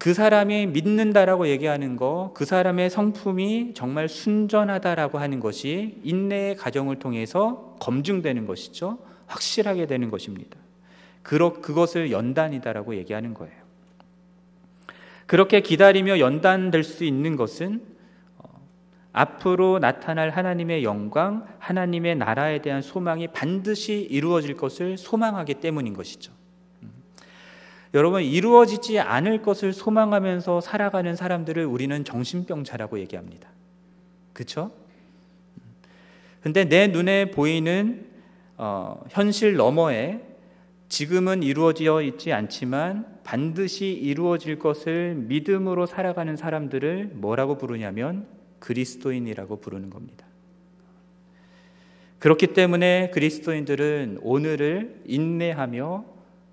그 0.00 0.14
사람이 0.14 0.68
믿는다라고 0.68 1.46
얘기하는 1.48 1.96
거, 1.96 2.30
그 2.32 2.46
사람의 2.46 2.88
성품이 2.88 3.72
정말 3.74 4.08
순전하다라고 4.08 5.18
하는 5.18 5.40
것이 5.40 6.00
인내의 6.04 6.56
과정을 6.56 6.98
통해서 6.98 7.76
검증되는 7.80 8.46
것이죠. 8.46 8.98
확실하게 9.26 9.86
되는 9.86 10.08
것입니다. 10.10 10.56
그러, 11.22 11.52
그것을 11.60 12.12
연단이다라고 12.12 12.96
얘기하는 12.96 13.34
거예요. 13.34 13.52
그렇게 15.26 15.60
기다리며 15.60 16.18
연단될 16.18 16.82
수 16.82 17.04
있는 17.04 17.36
것은 17.36 17.82
어, 18.38 18.48
앞으로 19.12 19.80
나타날 19.80 20.30
하나님의 20.30 20.82
영광, 20.82 21.46
하나님의 21.58 22.16
나라에 22.16 22.62
대한 22.62 22.80
소망이 22.80 23.28
반드시 23.28 24.08
이루어질 24.10 24.56
것을 24.56 24.96
소망하기 24.96 25.56
때문인 25.56 25.92
것이죠. 25.92 26.39
여러분 27.92 28.22
이루어지지 28.22 29.00
않을 29.00 29.42
것을 29.42 29.72
소망하면서 29.72 30.60
살아가는 30.60 31.16
사람들을 31.16 31.64
우리는 31.64 32.04
정신병자라고 32.04 33.00
얘기합니다. 33.00 33.48
그렇죠? 34.32 34.70
근데 36.40 36.64
내 36.64 36.86
눈에 36.86 37.30
보이는 37.30 38.06
어, 38.56 39.02
현실 39.10 39.56
너머에 39.56 40.20
지금은 40.88 41.42
이루어져 41.42 42.02
있지 42.02 42.32
않지만 42.32 43.06
반드시 43.24 43.86
이루어질 43.86 44.58
것을 44.58 45.14
믿음으로 45.14 45.86
살아가는 45.86 46.36
사람들을 46.36 47.10
뭐라고 47.14 47.58
부르냐면 47.58 48.26
그리스도인이라고 48.58 49.60
부르는 49.60 49.90
겁니다. 49.90 50.26
그렇기 52.18 52.48
때문에 52.48 53.10
그리스도인들은 53.14 54.18
오늘을 54.22 55.00
인내하며 55.06 56.04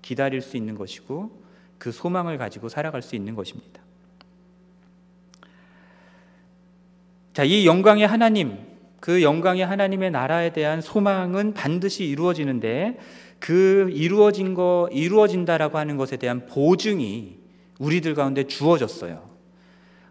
기다릴 0.02 0.40
수 0.40 0.56
있는 0.56 0.74
것이고 0.74 1.42
그 1.78 1.92
소망을 1.92 2.38
가지고 2.38 2.68
살아갈 2.68 3.02
수 3.02 3.16
있는 3.16 3.34
것입니다. 3.34 3.82
자, 7.32 7.44
이 7.44 7.66
영광의 7.66 8.06
하나님, 8.06 8.58
그 9.00 9.22
영광의 9.22 9.64
하나님의 9.64 10.10
나라에 10.10 10.52
대한 10.52 10.80
소망은 10.80 11.54
반드시 11.54 12.04
이루어지는데 12.04 12.98
그 13.38 13.90
이루어진 13.92 14.54
거 14.54 14.88
이루어진다라고 14.92 15.78
하는 15.78 15.96
것에 15.96 16.16
대한 16.16 16.46
보증이 16.46 17.38
우리들 17.78 18.14
가운데 18.14 18.44
주어졌어요. 18.44 19.28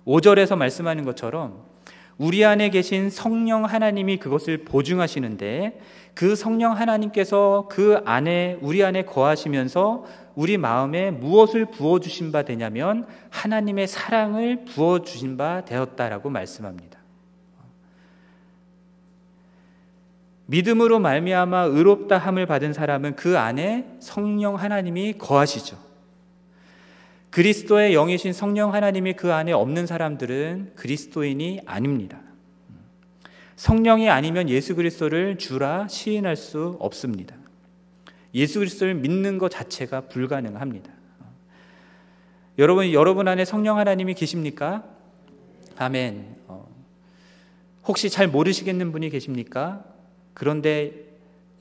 5절에서 0.06 0.56
말씀하는 0.56 1.04
것처럼 1.04 1.66
우리 2.17 2.43
안에 2.43 2.69
계신 2.69 3.10
성령 3.10 3.65
하나님이 3.65 4.17
그것을 4.17 4.63
보증하시는데 4.63 5.80
그 6.15 6.36
성령 6.36 6.71
하나님께서 6.71 7.67
그 7.69 8.01
안에 8.06 8.58
우리 8.62 8.84
안에 8.84 9.03
거하시면서 9.03 10.06
우리 10.34 10.58
마음에 10.58 11.12
무엇을 11.12 11.67
부어 11.67 11.99
주신 11.99 12.32
바 12.32 12.43
되냐면 12.43 13.06
하나님의 13.30 13.88
사랑을 13.88 14.65
부어 14.65 15.03
주신 15.03 15.38
바 15.38 15.63
되었다라고 15.65 16.30
말씀합니다. 16.30 16.97
믿음으로 20.47 20.99
말미암아 20.99 21.63
의롭다 21.63 22.17
함을 22.17 22.45
받은 22.45 22.73
사람은 22.73 23.15
그 23.15 23.38
안에 23.38 23.97
성령 23.99 24.56
하나님이 24.56 25.17
거하시죠. 25.17 25.87
그리스도의 27.29 27.93
영이신 27.93 28.33
성령 28.33 28.73
하나님이 28.73 29.13
그 29.13 29.33
안에 29.33 29.51
없는 29.51 29.85
사람들은 29.85 30.73
그리스도인이 30.75 31.61
아닙니다. 31.65 32.21
성령이 33.57 34.09
아니면 34.09 34.49
예수 34.49 34.75
그리스도를 34.75 35.37
주라 35.37 35.87
시인할 35.87 36.35
수 36.35 36.77
없습니다. 36.79 37.35
예수 38.33 38.59
그리스도를 38.59 38.93
믿는 38.95 39.37
것 39.39 39.49
자체가 39.49 40.01
불가능합니다. 40.01 40.91
여러분 42.59 42.91
여러분 42.91 43.27
안에 43.27 43.45
성령 43.45 43.77
하나님이 43.77 44.13
계십니까? 44.13 44.83
아멘. 45.75 46.37
어, 46.47 46.67
혹시 47.85 48.09
잘 48.09 48.27
모르시겠는 48.27 48.91
분이 48.91 49.09
계십니까? 49.09 49.83
그런데 50.33 51.07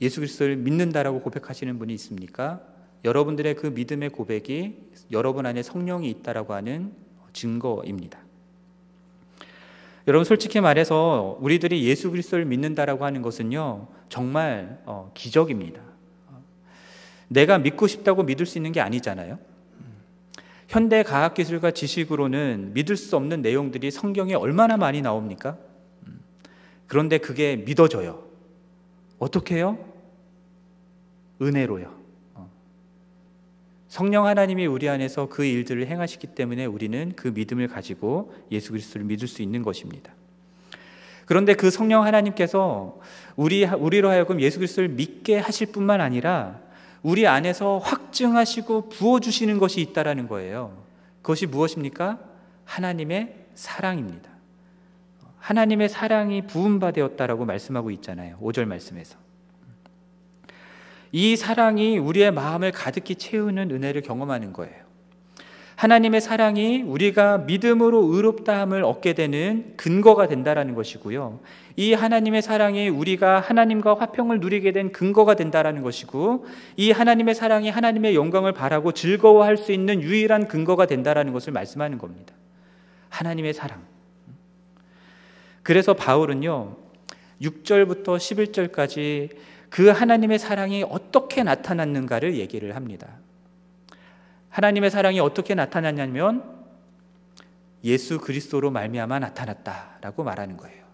예수 0.01 0.19
그리스도를 0.19 0.55
믿는다라고 0.55 1.21
고백하시는 1.21 1.77
분이 1.79 1.93
있습니까? 1.95 2.61
여러분들의 3.05 3.55
그 3.55 3.67
믿음의 3.67 4.09
고백이 4.09 4.77
여러분 5.11 5.45
안에 5.45 5.63
성령이 5.63 6.09
있다라고 6.09 6.53
하는 6.53 6.93
증거입니다. 7.33 8.19
여러분 10.07 10.23
솔직히 10.23 10.61
말해서 10.61 11.37
우리들이 11.41 11.83
예수 11.85 12.09
그리스도를 12.11 12.45
믿는다라고 12.45 13.05
하는 13.05 13.21
것은요 13.21 13.87
정말 14.09 14.81
어, 14.85 15.11
기적입니다. 15.13 15.81
내가 17.27 17.57
믿고 17.57 17.87
싶다고 17.87 18.23
믿을 18.23 18.45
수 18.45 18.57
있는 18.57 18.71
게 18.71 18.79
아니잖아요. 18.79 19.37
현대 20.69 21.03
과학 21.03 21.33
기술과 21.33 21.71
지식으로는 21.71 22.73
믿을 22.73 22.97
수 22.97 23.15
없는 23.15 23.41
내용들이 23.41 23.91
성경에 23.91 24.33
얼마나 24.33 24.77
많이 24.77 25.01
나옵니까? 25.01 25.57
그런데 26.87 27.17
그게 27.17 27.57
믿어져요. 27.57 28.23
어떻게 29.19 29.59
요 29.59 29.77
은혜로요. 31.41 31.96
성령 33.87 34.25
하나님이 34.25 34.65
우리 34.65 34.89
안에서 34.89 35.29
그 35.29 35.45
일들을 35.45 35.87
행하시기 35.87 36.27
때문에 36.27 36.65
우리는 36.65 37.13
그 37.15 37.29
믿음을 37.29 37.67
가지고 37.67 38.33
예수 38.51 38.71
그리스도를 38.71 39.05
믿을 39.05 39.27
수 39.27 39.41
있는 39.41 39.63
것입니다. 39.63 40.13
그런데 41.25 41.53
그 41.53 41.69
성령 41.69 42.03
하나님께서 42.03 42.99
우리 43.35 43.65
우리로 43.65 44.09
하여금 44.09 44.39
예수 44.41 44.59
그리스도를 44.59 44.89
믿게 44.89 45.37
하실 45.39 45.67
뿐만 45.67 46.01
아니라 46.01 46.59
우리 47.03 47.27
안에서 47.27 47.77
확증하시고 47.79 48.89
부어 48.89 49.19
주시는 49.19 49.59
것이 49.59 49.81
있다라는 49.81 50.27
거예요. 50.27 50.83
그것이 51.21 51.45
무엇입니까? 51.45 52.19
하나님의 52.65 53.35
사랑입니다. 53.55 54.29
하나님의 55.39 55.89
사랑이 55.89 56.45
부음 56.47 56.79
받되었다라고 56.79 57.45
말씀하고 57.45 57.91
있잖아요. 57.91 58.37
5절 58.41 58.65
말씀에서. 58.65 59.17
이 61.11 61.35
사랑이 61.35 61.97
우리의 61.97 62.31
마음을 62.31 62.71
가득히 62.71 63.15
채우는 63.15 63.71
은혜를 63.71 64.01
경험하는 64.01 64.53
거예요. 64.53 64.87
하나님의 65.77 66.21
사랑이 66.21 66.81
우리가 66.81 67.37
믿음으로 67.39 68.11
의롭다함을 68.11 68.83
얻게 68.83 69.13
되는 69.13 69.73
근거가 69.77 70.27
된다라는 70.27 70.73
것이고요. 70.73 71.39
이 71.75 71.93
하나님의 71.93 72.41
사랑이 72.41 72.89
우리가 72.89 73.39
하나님과 73.39 73.93
화평을 73.93 74.39
누리게 74.39 74.71
된 74.71 74.91
근거가 74.91 75.35
된다라는 75.35 75.83
것이고 75.83 76.47
이 76.77 76.89
하나님의 76.89 77.35
사랑이 77.35 77.69
하나님의 77.69 78.15
영광을 78.15 78.53
바라고 78.53 78.91
즐거워할 78.91 79.55
수 79.55 79.71
있는 79.71 80.01
유일한 80.01 80.47
근거가 80.47 80.87
된다라는 80.87 81.31
것을 81.31 81.53
말씀하는 81.53 81.99
겁니다. 81.99 82.33
하나님의 83.09 83.53
사랑. 83.53 83.83
그래서 85.61 85.93
바울은요. 85.93 86.75
6절부터 87.43 88.17
11절까지 88.17 89.29
그 89.69 89.89
하나님의 89.89 90.39
사랑이 90.39 90.83
어떻게 90.89 91.43
나타났는가를 91.43 92.35
얘기를 92.35 92.75
합니다. 92.75 93.07
하나님의 94.49 94.89
사랑이 94.89 95.19
어떻게 95.19 95.55
나타났냐면 95.55 96.43
예수 97.83 98.19
그리스도로 98.19 98.71
말미암아 98.71 99.19
나타났다라고 99.19 100.23
말하는 100.23 100.57
거예요. 100.57 100.87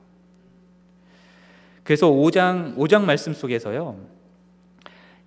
그래서 1.83 2.09
5장 2.09 2.75
5장 2.77 3.03
말씀 3.03 3.33
속에서요. 3.33 3.97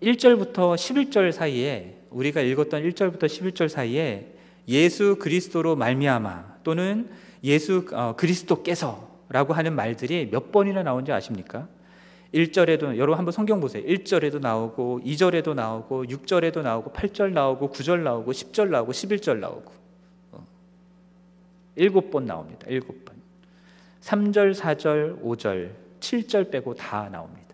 1절부터 0.02 0.74
11절 0.74 1.32
사이에 1.32 1.96
우리가 2.10 2.40
읽었던 2.40 2.82
1절부터 2.82 3.24
11절 3.24 3.68
사이에 3.68 4.32
예수 4.68 5.16
그리스도로 5.18 5.76
말미암아 5.76 6.56
또는 6.64 7.08
예수 7.44 7.86
어, 7.92 8.14
그리스도께서라고 8.16 9.54
하는 9.54 9.74
말들이 9.74 10.28
몇 10.30 10.50
번이나 10.52 10.82
나온지 10.82 11.12
아십니까? 11.12 11.68
1절에도 12.36 12.96
여러분 12.98 13.16
한번 13.16 13.32
성경 13.32 13.60
보세요. 13.60 13.82
1절에도 13.84 14.40
나오고 14.40 15.00
2절에도 15.04 15.54
나오고 15.54 16.04
6절에도 16.04 16.60
나오고 16.60 16.92
8절 16.92 17.32
나오고 17.32 17.70
9절 17.70 18.00
나오고 18.00 18.32
10절 18.32 18.68
나오고 18.68 18.92
11절 18.92 19.38
나오고 19.38 19.72
어. 20.32 20.46
7번 21.78 22.24
나옵니다. 22.24 22.66
7번. 22.68 23.16
3절, 24.02 24.54
4절, 24.54 25.22
5절, 25.22 25.70
7절 25.98 26.50
빼고 26.50 26.74
다 26.74 27.08
나옵니다. 27.10 27.46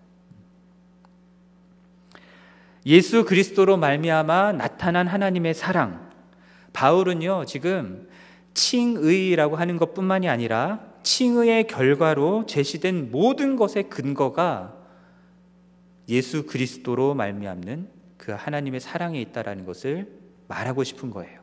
예수 2.84 3.24
그리스도로 3.24 3.76
말미암아 3.76 4.52
나타난 4.52 5.06
하나님의 5.06 5.54
사랑. 5.54 6.10
바울은요, 6.72 7.44
지금 7.46 8.08
칭의라고 8.54 9.56
하는 9.56 9.78
것뿐만이 9.78 10.28
아니라 10.28 10.91
칭의의 11.02 11.66
결과로 11.66 12.46
제시된 12.46 13.10
모든 13.10 13.56
것의 13.56 13.88
근거가 13.88 14.74
예수 16.08 16.46
그리스도로 16.46 17.14
말미암는 17.14 17.88
그 18.16 18.32
하나님의 18.32 18.80
사랑에 18.80 19.20
있다라는 19.20 19.64
것을 19.64 20.08
말하고 20.48 20.84
싶은 20.84 21.10
거예요. 21.10 21.42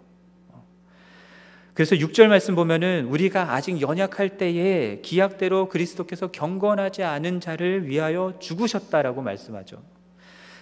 그래서 1.74 1.96
6절 1.96 2.28
말씀 2.28 2.56
보면은 2.56 3.06
우리가 3.06 3.54
아직 3.54 3.80
연약할 3.82 4.38
때에 4.38 5.00
기약대로 5.02 5.70
그리스도께서 5.70 6.28
경건하지 6.28 7.04
않은 7.04 7.40
자를 7.40 7.88
위하여 7.88 8.34
죽으셨다라고 8.40 9.22
말씀하죠. 9.22 9.82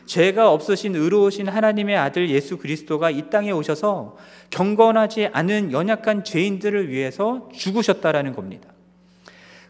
죄가 0.06 0.52
없으신 0.52 0.96
의로우신 0.96 1.50
하나님의 1.50 1.98
아들 1.98 2.30
예수 2.30 2.58
그리스도가 2.58 3.10
이 3.10 3.30
땅에 3.30 3.52
오셔서 3.52 4.16
경건하지 4.52 5.28
않은 5.34 5.72
연약한 5.72 6.24
죄인들을 6.24 6.90
위해서 6.90 7.50
죽으셨다라는 7.52 8.34
겁니다. 8.34 8.70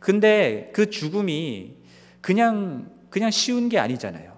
근데 0.08 0.70
그 0.72 0.90
죽음이 0.90 1.74
그냥 2.22 2.90
그냥 3.10 3.30
쉬운 3.30 3.68
게 3.68 3.78
아니잖아요. 3.78 4.38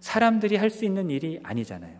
사람들이 0.00 0.56
할 0.56 0.70
수 0.70 0.84
있는 0.84 1.08
일이 1.08 1.38
아니잖아요. 1.44 1.96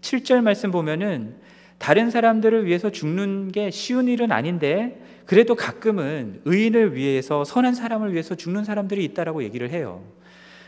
7절 0.00 0.42
말씀 0.42 0.70
보면은 0.70 1.34
다른 1.78 2.12
사람들을 2.12 2.64
위해서 2.66 2.90
죽는 2.90 3.50
게 3.50 3.72
쉬운 3.72 4.06
일은 4.06 4.30
아닌데 4.30 5.02
그래도 5.26 5.56
가끔은 5.56 6.42
의인을 6.44 6.94
위해서 6.94 7.42
선한 7.42 7.74
사람을 7.74 8.12
위해서 8.12 8.36
죽는 8.36 8.62
사람들이 8.62 9.04
있다라고 9.06 9.42
얘기를 9.42 9.68
해요. 9.70 10.04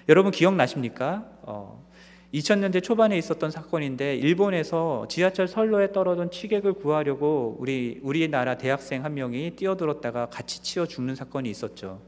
여러분 0.09 0.33
기억나십니까? 0.33 1.25
어, 1.43 1.86
2000년대 2.37 2.83
초반에 2.83 3.17
있었던 3.17 3.51
사건인데 3.51 4.17
일본에서 4.17 5.07
지하철 5.09 5.49
선로에 5.49 5.93
떨어진 5.93 6.31
취객을 6.31 6.75
구하려고 6.75 7.57
우리 7.59 7.99
우리나라 8.03 8.59
대학생 8.59 9.05
한 9.05 9.15
명이 9.15 9.57
뛰어들었다가 9.57 10.27
같이 10.27 10.63
치어 10.63 10.85
죽는 10.85 11.15
사건이 11.15 11.49
있었죠. 11.49 12.03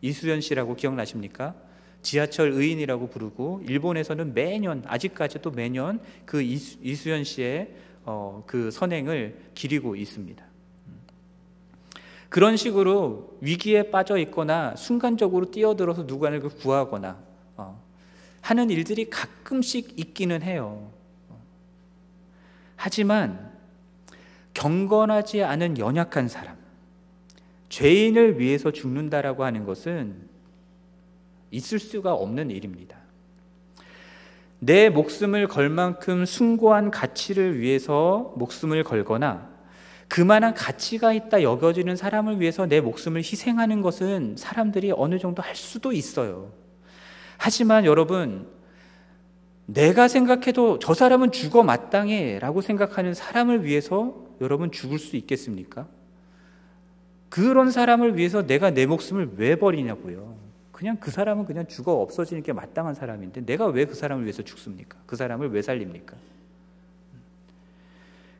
이수연 0.00 0.40
씨라고 0.40 0.76
기억나십니까? 0.76 1.54
지하철 2.00 2.52
의인이라고 2.52 3.08
부르고 3.08 3.62
일본에서는 3.66 4.34
매년 4.34 4.84
아직까지도 4.86 5.50
매년 5.50 6.00
그 6.24 6.42
이수, 6.42 6.78
이수연 6.82 7.24
씨의 7.24 7.74
어, 8.04 8.44
그 8.46 8.70
선행을 8.70 9.50
기리고 9.54 9.96
있습니다. 9.96 10.44
그런 12.28 12.56
식으로 12.56 13.36
위기에 13.40 13.90
빠져 13.90 14.16
있거나 14.18 14.74
순간적으로 14.76 15.50
뛰어들어서 15.50 16.04
누구를 16.04 16.40
구하거나 16.40 17.10
어, 17.10 17.31
하는 18.42 18.68
일들이 18.68 19.08
가끔씩 19.08 19.98
있기는 19.98 20.42
해요. 20.42 20.90
하지만 22.76 23.50
경건하지 24.52 25.44
않은 25.44 25.78
연약한 25.78 26.28
사람, 26.28 26.56
죄인을 27.70 28.38
위해서 28.38 28.70
죽는다라고 28.70 29.44
하는 29.44 29.64
것은 29.64 30.28
있을 31.50 31.78
수가 31.78 32.12
없는 32.12 32.50
일입니다. 32.50 32.98
내 34.58 34.90
목숨을 34.90 35.48
걸 35.48 35.70
만큼 35.70 36.24
숭고한 36.24 36.90
가치를 36.90 37.58
위해서 37.58 38.32
목숨을 38.36 38.84
걸거나 38.84 39.50
그만한 40.08 40.54
가치가 40.54 41.12
있다 41.12 41.42
여겨지는 41.42 41.96
사람을 41.96 42.40
위해서 42.40 42.66
내 42.66 42.80
목숨을 42.80 43.20
희생하는 43.20 43.80
것은 43.80 44.36
사람들이 44.36 44.92
어느 44.94 45.18
정도 45.18 45.42
할 45.42 45.56
수도 45.56 45.92
있어요. 45.92 46.52
하지만 47.44 47.84
여러분, 47.86 48.46
내가 49.66 50.06
생각해도 50.06 50.78
저 50.78 50.94
사람은 50.94 51.32
죽어 51.32 51.64
마땅해 51.64 52.38
라고 52.38 52.60
생각하는 52.60 53.14
사람을 53.14 53.64
위해서 53.64 54.14
여러분 54.40 54.70
죽을 54.70 55.00
수 55.00 55.16
있겠습니까? 55.16 55.88
그런 57.28 57.72
사람을 57.72 58.16
위해서 58.16 58.46
내가 58.46 58.70
내 58.70 58.86
목숨을 58.86 59.32
왜 59.38 59.56
버리냐고요. 59.56 60.36
그냥 60.70 60.98
그 61.00 61.10
사람은 61.10 61.44
그냥 61.44 61.66
죽어 61.66 61.94
없어지는 61.94 62.44
게 62.44 62.52
마땅한 62.52 62.94
사람인데 62.94 63.44
내가 63.44 63.66
왜 63.66 63.86
그 63.86 63.96
사람을 63.96 64.22
위해서 64.22 64.44
죽습니까? 64.44 64.96
그 65.06 65.16
사람을 65.16 65.50
왜 65.50 65.62
살립니까? 65.62 66.14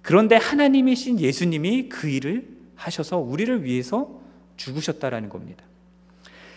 그런데 0.02 0.36
하나님이신 0.36 1.18
예수님이 1.18 1.88
그 1.88 2.08
일을 2.08 2.46
하셔서 2.76 3.18
우리를 3.18 3.64
위해서 3.64 4.20
죽으셨다라는 4.56 5.28
겁니다. 5.28 5.64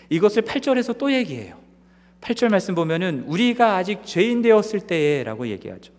이것을 0.09 0.43
8절에서 0.43 0.99
또 0.99 1.11
얘기해요. 1.11 1.64
8절 2.25 2.49
말씀 2.49 2.73
보면은 2.73 3.23
우리가 3.27 3.75
아직 3.75 4.03
죄인 4.03 4.41
되었을 4.41 4.79
때에라고 4.81 5.47
얘기하죠. 5.47 5.93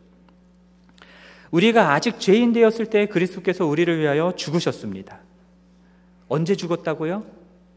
우리가 1.52 1.92
아직 1.92 2.18
죄인 2.18 2.52
되었을 2.52 2.86
때 2.86 3.06
그리스도께서 3.06 3.64
우리를 3.64 4.00
위하여 4.00 4.32
죽으셨습니다. 4.34 5.20
언제 6.26 6.56
죽었다고요? 6.56 7.24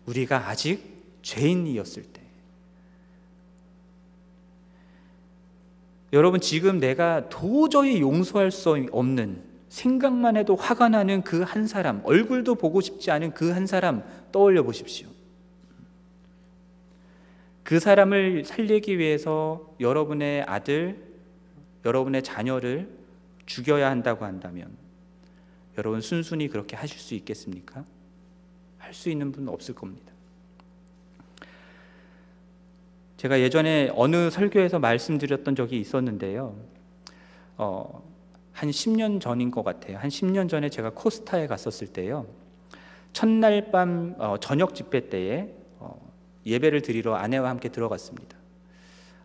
우리가 0.08 0.50
아직 0.50 0.82
죄인이었을 1.22 2.04
때. 2.12 2.22
여러분, 6.12 6.42
지금 6.42 6.80
내가 6.80 7.30
도저히 7.30 8.02
용서할 8.02 8.50
수 8.50 8.72
없는 8.92 9.44
생각만 9.70 10.38
해도 10.38 10.56
화가 10.56 10.90
나는 10.90 11.22
그 11.22 11.44
한 11.44 11.68
사람, 11.68 12.02
얼굴도 12.04 12.56
보고 12.56 12.82
싶지 12.82 13.12
않은 13.12 13.36
그 13.36 13.52
한 13.52 13.68
사람 13.68 14.04
떠올려 14.32 14.64
보십시오. 14.64 15.08
그 17.70 17.80
사람을 17.80 18.46
살리기 18.46 18.98
위해서 18.98 19.76
여러분의 19.80 20.42
아들, 20.48 21.00
여러분의 21.86 22.24
자녀를 22.24 22.90
죽여야 23.46 23.92
한다고 23.92 24.26
한다면 24.26 24.76
여러분 25.78 26.02
순순히 26.02 26.48
그렇게 26.48 26.76
하실 26.76 26.98
수 26.98 27.14
있겠습니까? 27.14 27.86
할 28.80 28.92
수 28.92 29.12
있는 29.12 29.32
분은 29.32 29.54
없을 29.54 29.76
겁니다. 29.76 30.12
제가 33.18 33.40
예전에 33.40 33.92
어느 33.94 34.32
설교에서 34.32 34.80
말씀드렸던 34.80 35.56
적이 35.56 35.80
있었는데요. 35.80 36.56
어, 37.58 38.02
한 38.52 38.72
10년 38.72 39.22
전인 39.22 39.52
것 39.52 39.62
같아요. 39.62 40.00
한 40.00 40.10
10년 40.10 40.50
전에 40.50 40.70
제가 40.70 40.90
코스타에 40.96 41.46
갔었을 41.46 41.86
때요. 41.86 42.26
첫날 43.14 43.70
밤 43.70 44.16
어, 44.18 44.38
저녁 44.40 44.74
집회 44.74 45.08
때에 45.08 45.42
어, 45.44 45.59
예배를 46.46 46.82
드리러 46.82 47.16
아내와 47.16 47.50
함께 47.50 47.70
들어갔습니다. 47.70 48.38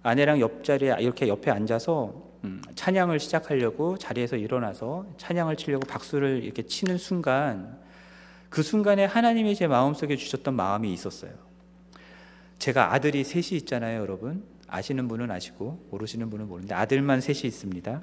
아내랑 0.03 0.41
옆자리에 0.41 0.97
이렇게 1.01 1.29
옆에 1.29 1.51
앉아서 1.51 2.35
음, 2.45 2.63
찬양을 2.75 3.21
시작하려고 3.21 3.97
자리에서 3.97 4.37
일어나서 4.37 5.07
찬양을 5.17 5.57
치려고 5.57 5.87
박수를 5.87 6.45
이렇게 6.45 6.63
치는 6.63 6.99
순간 6.99 7.79
그 8.51 8.63
순간에 8.63 9.05
하나님이 9.07 9.55
제 9.57 9.67
마음속에 9.67 10.17
주셨던 10.17 10.55
마음이 10.55 10.93
있었어요. 10.93 11.33
제가 12.59 12.93
아들이 12.93 13.25
셋이 13.25 13.59
있잖아요, 13.61 14.01
여러분. 14.01 14.45
아시는 14.69 15.09
분은 15.09 15.31
아시고 15.31 15.87
모르시는 15.91 16.31
분은 16.31 16.49
모르는데 16.49 16.75
아들만 16.75 17.21
셋이 17.21 17.41
있습니다. 17.45 18.03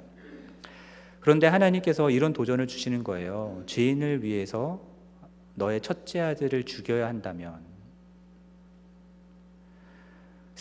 그런데 1.20 1.46
하나님께서 1.46 2.10
이런 2.10 2.32
도전을 2.32 2.66
주시는 2.66 3.04
거예요. 3.04 3.62
죄인을 3.66 4.24
위해서 4.24 4.82
너의 5.54 5.80
첫째 5.80 6.20
아들을 6.20 6.64
죽여야 6.64 7.06
한다면 7.06 7.71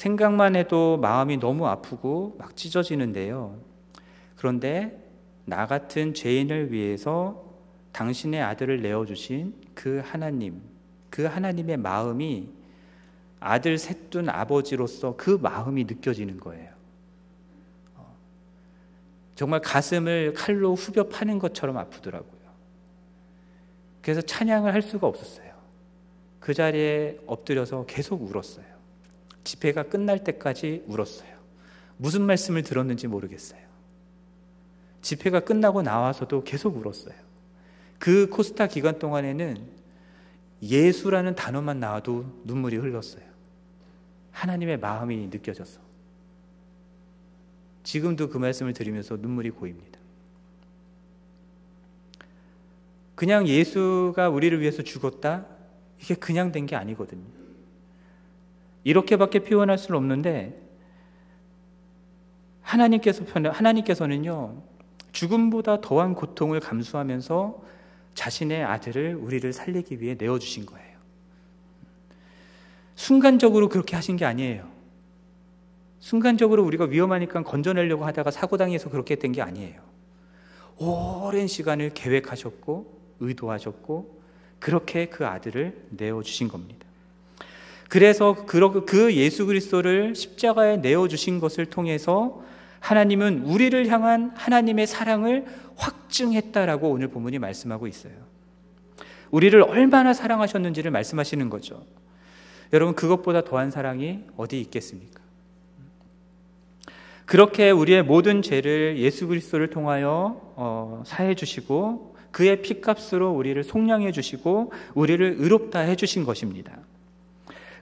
생각만 0.02 0.56
해도 0.56 0.98
마음이 0.98 1.38
너무 1.38 1.68
아프고 1.68 2.36
막 2.40 2.58
찢어지는데요. 2.58 3.60
그런데 4.36 5.00
나 5.46 5.68
같은 5.68 6.16
죄인을 6.16 6.72
위해서 6.72 7.46
당신의 7.92 8.42
아들을 8.42 8.82
내어주신 8.82 9.54
그 9.76 10.02
하나님, 10.04 10.60
그 11.12 11.26
하나님의 11.26 11.78
마음이 11.78 12.50
아들 13.40 13.78
셋둔 13.78 14.30
아버지로서 14.30 15.16
그 15.18 15.38
마음이 15.40 15.84
느껴지는 15.84 16.40
거예요. 16.40 16.72
정말 19.36 19.62
가슴을 19.62 20.34
칼로 20.34 20.74
후벼 20.74 21.10
파는 21.10 21.38
것처럼 21.38 21.78
아프더라고요. 21.78 22.42
그래서 24.02 24.22
찬양을 24.22 24.74
할 24.74 24.82
수가 24.82 25.06
없었어요. 25.06 25.52
그 26.40 26.56
자리에 26.56 27.20
엎드려서 27.28 27.86
계속 27.86 28.24
울었어요. 28.24 28.81
집회가 29.44 29.84
끝날 29.84 30.24
때까지 30.24 30.84
울었어요. 30.88 31.32
무슨 31.98 32.22
말씀을 32.24 32.64
들었는지 32.64 33.08
모르겠어요. 33.08 33.62
집회가 35.02 35.40
끝나고 35.40 35.82
나와서도 35.82 36.44
계속 36.44 36.78
울었어요. 36.78 37.16
그 38.00 38.28
코스타 38.30 38.68
기간 38.68 39.00
동안에는 39.00 39.58
예수라는 40.62 41.36
단어만 41.36 41.80
나와도 41.80 42.42
눈물이 42.46 42.78
흘렀어요. 42.78 43.24
하나님의 44.32 44.80
마음이 44.80 45.28
느껴져서. 45.32 45.80
지금도 47.84 48.30
그 48.30 48.38
말씀을 48.38 48.74
들으면서 48.74 49.18
눈물이 49.18 49.50
고입니다. 49.52 50.00
그냥 53.16 53.48
예수가 53.48 54.30
우리를 54.30 54.60
위해서 54.62 54.82
죽었다? 54.84 55.46
이게 56.00 56.16
그냥 56.16 56.52
된 56.52 56.66
게 56.66 56.76
아니거든요. 56.76 57.41
이렇게밖에 58.84 59.40
표현할 59.40 59.78
수는 59.78 59.98
없는데 59.98 60.60
하나님께서 62.62 63.24
하나님께서는요 63.34 64.62
죽음보다 65.12 65.82
더한 65.82 66.16
고통을 66.16 66.60
감수하면서 66.60 67.62
자신의 68.14 68.64
아들을 68.64 69.16
우리를 69.16 69.52
살리기 69.54 70.02
위해 70.02 70.16
내어 70.18 70.40
주신 70.40 70.66
거예요. 70.66 70.92
순간적으로 72.96 73.68
그렇게 73.70 73.96
하신 73.96 74.16
게 74.18 74.26
아니에요. 74.26 74.70
순간적으로 76.00 76.64
우리가 76.64 76.86
위험하니까 76.86 77.44
건져내려고 77.44 78.06
하다가 78.06 78.32
사고당해서 78.32 78.90
그렇게 78.90 79.16
된 79.16 79.32
게 79.32 79.42
아니에요. 79.42 79.82
오랜 80.78 81.48
시간을 81.48 81.92
계획하셨고 81.94 83.00
의도하셨고 83.20 84.22
그렇게 84.60 85.08
그 85.08 85.26
아들을 85.28 85.88
내어 85.92 86.24
주신 86.24 86.48
겁니다. 86.48 86.81
그래서 87.92 88.46
그 88.46 89.14
예수 89.16 89.46
그리스도를 89.46 90.16
십자가에 90.16 90.78
내어 90.78 91.10
주신 91.10 91.42
것을 91.42 91.66
통해서 91.66 92.42
하나님은 92.80 93.44
우리를 93.44 93.86
향한 93.90 94.32
하나님의 94.34 94.88
사랑을 94.88 95.44
확증했다라고 95.76 96.90
오늘 96.90 97.10
본문이 97.10 97.38
말씀하고 97.38 97.88
있어요. 97.88 98.14
우리를 99.30 99.62
얼마나 99.64 100.14
사랑하셨는지를 100.14 100.90
말씀하시는 100.90 101.50
거죠. 101.50 101.84
여러분 102.72 102.96
그것보다 102.96 103.44
더한 103.44 103.72
사랑이 103.72 104.22
어디 104.38 104.62
있겠습니까? 104.62 105.20
그렇게 107.26 107.72
우리의 107.72 108.04
모든 108.04 108.42
죄를 108.42 109.00
예수 109.00 109.28
그리스도를 109.28 109.70
통하여 109.70 110.54
어, 110.56 111.04
사해 111.06 111.36
주시고 111.36 112.16
그의 112.32 112.62
피값으로 112.62 113.32
우리를 113.32 113.62
속량해 113.62 114.14
주시고 114.14 114.72
우리를 114.94 115.36
의롭다 115.40 115.82
해 115.82 115.98
주신 115.98 116.24
것입니다. 116.24 116.78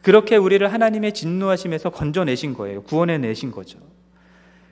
그렇게 0.01 0.37
우리를 0.37 0.71
하나님의 0.71 1.13
진노하심에서 1.13 1.89
건져내신 1.89 2.53
거예요. 2.53 2.83
구원해 2.83 3.17
내신 3.17 3.51
거죠. 3.51 3.79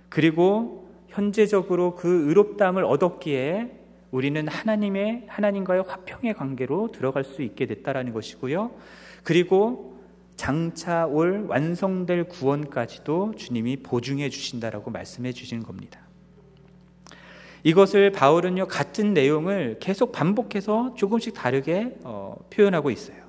그리고 0.09 0.89
현재적으로 1.09 1.95
그 1.95 2.27
의롭다함을 2.29 2.83
얻었기에 2.85 3.71
우리는 4.11 4.47
하나님의 4.47 5.25
하나님과의 5.27 5.83
화평의 5.87 6.33
관계로 6.35 6.91
들어갈 6.91 7.23
수 7.23 7.41
있게 7.41 7.65
됐다라는 7.65 8.13
것이고요. 8.13 8.71
그리고 9.23 9.97
장차 10.37 11.05
올 11.07 11.45
완성될 11.47 12.25
구원까지도 12.25 13.33
주님이 13.35 13.77
보증해 13.77 14.29
주신다라고 14.29 14.91
말씀해 14.91 15.33
주시는 15.33 15.63
겁니다. 15.63 15.99
이것을 17.63 18.11
바울은요 18.11 18.67
같은 18.67 19.13
내용을 19.13 19.77
계속 19.81 20.11
반복해서 20.11 20.93
조금씩 20.95 21.33
다르게 21.33 21.97
어, 22.03 22.37
표현하고 22.49 22.91
있어요. 22.91 23.26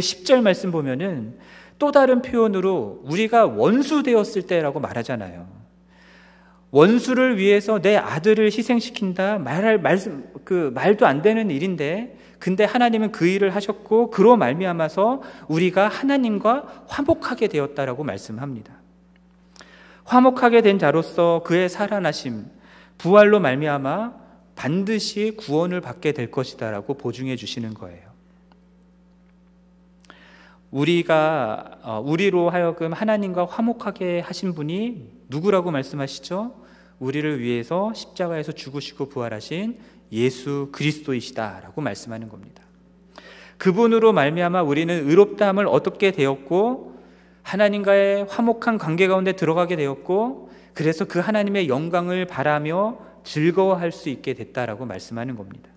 10절 0.00 0.42
말씀 0.42 0.70
보면은 0.70 1.38
또 1.78 1.90
다른 1.92 2.22
표현으로 2.22 3.02
우리가 3.04 3.46
원수 3.46 4.02
되었을 4.02 4.42
때라고 4.42 4.80
말하잖아요. 4.80 5.62
원수를 6.70 7.36
위해서 7.36 7.80
내 7.80 7.96
아들을 7.96 8.46
희생시킨다 8.46 9.38
말할 9.38 9.78
말씀 9.78 10.24
그 10.44 10.70
말도 10.74 11.06
안 11.06 11.20
되는 11.20 11.50
일인데 11.50 12.16
근데 12.38 12.64
하나님은 12.64 13.12
그 13.12 13.26
일을 13.26 13.54
하셨고 13.54 14.10
그로 14.10 14.36
말미암아서 14.36 15.22
우리가 15.48 15.88
하나님과 15.88 16.86
화목하게 16.88 17.48
되었다라고 17.48 18.04
말씀합니다. 18.04 18.72
화목하게 20.04 20.62
된 20.62 20.78
자로서 20.78 21.42
그의 21.44 21.68
살아나심 21.68 22.46
부활로 22.98 23.38
말미암아 23.38 24.14
반드시 24.56 25.36
구원을 25.36 25.80
받게 25.80 26.12
될 26.12 26.30
것이다라고 26.30 26.94
보증해 26.94 27.36
주시는 27.36 27.74
거예요. 27.74 28.01
우리가 30.72 31.78
어, 31.82 32.02
우리로 32.04 32.50
하여금 32.50 32.92
하나님과 32.92 33.44
화목하게 33.44 34.20
하신 34.20 34.54
분이 34.54 35.06
누구라고 35.28 35.70
말씀하시죠? 35.70 36.54
우리를 36.98 37.40
위해서 37.40 37.92
십자가에서 37.94 38.52
죽으시고 38.52 39.08
부활하신 39.08 39.78
예수 40.12 40.70
그리스도이시다라고 40.72 41.80
말씀하는 41.80 42.28
겁니다. 42.28 42.62
그분으로 43.58 44.12
말미암아 44.12 44.62
우리는 44.62 45.08
의롭다함을 45.08 45.66
얻게 45.66 46.10
되었고 46.10 47.00
하나님과의 47.42 48.26
화목한 48.28 48.78
관계 48.78 49.06
가운데 49.08 49.32
들어가게 49.32 49.76
되었고 49.76 50.50
그래서 50.74 51.04
그 51.04 51.18
하나님의 51.18 51.68
영광을 51.68 52.24
바라며 52.24 52.98
즐거워할 53.24 53.92
수 53.92 54.08
있게 54.08 54.34
됐다라고 54.34 54.86
말씀하는 54.86 55.36
겁니다. 55.36 55.70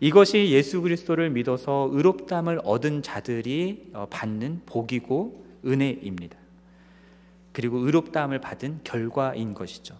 이것이 0.00 0.50
예수 0.50 0.82
그리스도를 0.82 1.30
믿어서 1.30 1.88
의롭다함을 1.92 2.60
얻은 2.64 3.02
자들이 3.02 3.90
어, 3.94 4.06
받는 4.10 4.62
복이고 4.66 5.46
은혜입니다. 5.64 6.36
그리고 7.52 7.78
의롭다함을 7.78 8.40
받은 8.40 8.80
결과인 8.84 9.54
것이죠. 9.54 9.96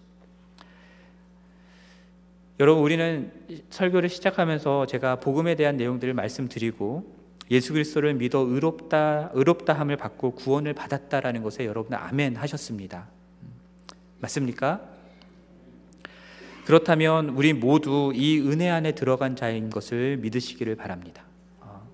여러분 2.61 2.83
우리는 2.83 3.33
설교를 3.71 4.09
시작하면서 4.09 4.87
제가 4.87 5.17
복음에 5.17 5.55
대한 5.57 5.77
내용들을 5.77 6.15
말씀드리고 6.15 7.15
예수 7.51 7.73
그리스도를 7.73 8.15
믿어 8.15 8.41
의롭다 8.41 9.31
의롭다함을 9.35 9.97
받고 9.97 10.33
구원을 10.33 10.73
받았다라는 10.73 11.43
것에 11.43 11.65
여러분 11.67 11.95
아멘 11.95 12.37
하셨습니다. 12.37 13.09
맞습니까? 14.21 14.96
그렇다면 16.67 17.29
우리 17.29 17.53
모두 17.53 18.13
이 18.13 18.41
은혜 18.41 18.69
안에 18.69 18.91
들어간 18.91 19.37
자인 19.37 19.71
것을 19.71 20.17
믿으시기를 20.17 20.75
바랍니다. 20.75 21.23
어, 21.61 21.89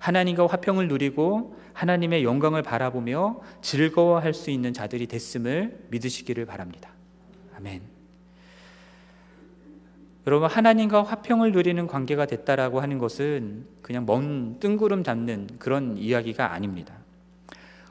하나님과 0.00 0.48
화평을 0.48 0.88
누리고 0.88 1.56
하나님의 1.72 2.24
영광을 2.24 2.64
바라보며 2.64 3.40
즐거워할 3.62 4.34
수 4.34 4.50
있는 4.50 4.72
자들이 4.72 5.06
됐음을 5.06 5.84
믿으시기를 5.90 6.46
바랍니다. 6.46 6.90
아멘. 7.56 7.80
여러분 10.26 10.50
하나님과 10.50 11.04
화평을 11.04 11.52
누리는 11.52 11.86
관계가 11.86 12.26
됐다라고 12.26 12.80
하는 12.80 12.98
것은 12.98 13.66
그냥 13.82 14.04
먼 14.04 14.58
뜬구름 14.58 15.04
잡는 15.04 15.46
그런 15.60 15.96
이야기가 15.96 16.52
아닙니다. 16.52 16.92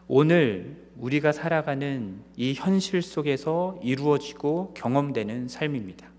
오늘 0.10 0.76
우리가 0.98 1.32
살아가는 1.32 2.20
이 2.36 2.54
현실 2.54 3.02
속에서 3.02 3.80
이루어지고 3.82 4.74
경험되는 4.76 5.48
삶입니다. 5.48 6.16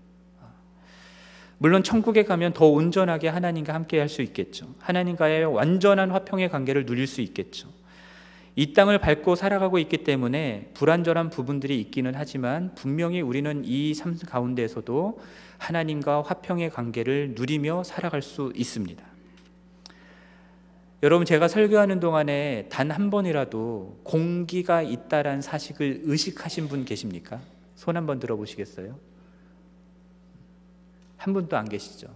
물론 1.59 1.83
천국에 1.83 2.23
가면 2.23 2.53
더 2.53 2.65
온전하게 2.67 3.27
하나님과 3.27 3.73
함께 3.73 3.99
할 3.99 4.07
수 4.09 4.21
있겠죠. 4.21 4.73
하나님과의 4.79 5.45
완전한 5.45 6.09
화평의 6.11 6.49
관계를 6.49 6.85
누릴 6.85 7.05
수 7.05 7.21
있겠죠. 7.21 7.67
이 8.55 8.73
땅을 8.73 8.97
밟고 8.99 9.35
살아가고 9.35 9.77
있기 9.79 9.99
때문에 9.99 10.71
불완전한 10.73 11.29
부분들이 11.29 11.79
있기는 11.81 12.13
하지만 12.15 12.73
분명히 12.75 13.21
우리는 13.21 13.61
이 13.65 13.93
삶 13.93 14.17
가운데에서도 14.17 15.19
하나님과 15.57 16.23
화평의 16.23 16.69
관계를 16.71 17.33
누리며 17.35 17.83
살아갈 17.83 18.21
수 18.21 18.51
있습니다. 18.55 19.03
여러분 21.03 21.25
제가 21.25 21.47
설교하는 21.47 21.99
동안에 21.99 22.67
단 22.69 22.91
한 22.91 23.09
번이라도 23.09 23.99
공기가 24.03 24.81
있다란 24.81 25.41
사실을 25.41 26.01
의식하신 26.03 26.67
분 26.69 26.85
계십니까? 26.85 27.39
손 27.75 27.95
한번 27.97 28.19
들어보시겠어요? 28.19 28.97
한 31.19 31.33
분도 31.33 31.57
안 31.57 31.67
계시죠. 31.67 32.07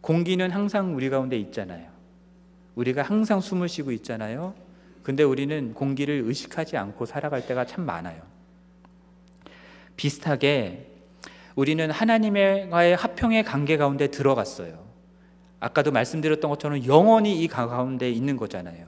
공기는 0.00 0.50
항상 0.50 0.96
우리 0.96 1.10
가운데 1.10 1.38
있잖아요. 1.38 1.88
우리가 2.74 3.02
항상 3.02 3.40
숨을 3.40 3.68
쉬고 3.68 3.92
있잖아요. 3.92 4.54
근데 5.02 5.22
우리는 5.22 5.74
공기를 5.74 6.22
의식하지 6.24 6.78
않고 6.78 7.04
살아갈 7.04 7.46
때가 7.46 7.66
참 7.66 7.84
많아요. 7.84 8.22
비슷하게 9.96 10.86
우리는 11.56 11.90
하나님과의 11.90 12.96
합평의 12.96 13.44
관계 13.44 13.76
가운데 13.76 14.06
들어갔어요. 14.06 14.82
아까도 15.60 15.92
말씀드렸던 15.92 16.50
것처럼 16.50 16.86
영원히 16.86 17.42
이 17.42 17.48
가운데 17.48 18.10
있는 18.10 18.38
거잖아요. 18.38 18.86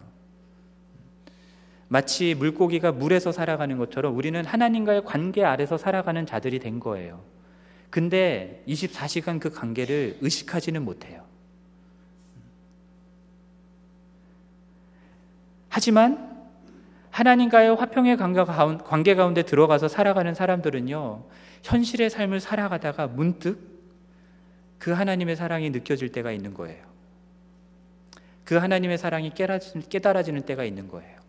마치 1.88 2.34
물고기가 2.34 2.92
물에서 2.92 3.30
살아가는 3.30 3.76
것처럼 3.76 4.16
우리는 4.16 4.42
하나님과의 4.42 5.04
관계 5.04 5.44
아래서 5.44 5.76
살아가는 5.76 6.24
자들이 6.24 6.60
된 6.60 6.80
거예요. 6.80 7.20
근데 7.92 8.64
24시간 8.66 9.38
그 9.38 9.50
관계를 9.50 10.16
의식하지는 10.22 10.82
못해요. 10.82 11.22
하지만 15.68 16.48
하나님과의 17.10 17.76
화평의 17.76 18.16
관계 18.16 19.14
가운데 19.14 19.42
들어가서 19.42 19.88
살아가는 19.88 20.32
사람들은요, 20.32 21.24
현실의 21.64 22.08
삶을 22.08 22.40
살아가다가 22.40 23.08
문득 23.08 23.60
그 24.78 24.92
하나님의 24.92 25.36
사랑이 25.36 25.68
느껴질 25.68 26.12
때가 26.12 26.32
있는 26.32 26.54
거예요. 26.54 26.82
그 28.44 28.54
하나님의 28.54 28.96
사랑이 28.96 29.32
깨달아지는 29.34 30.42
때가 30.46 30.64
있는 30.64 30.88
거예요. 30.88 31.20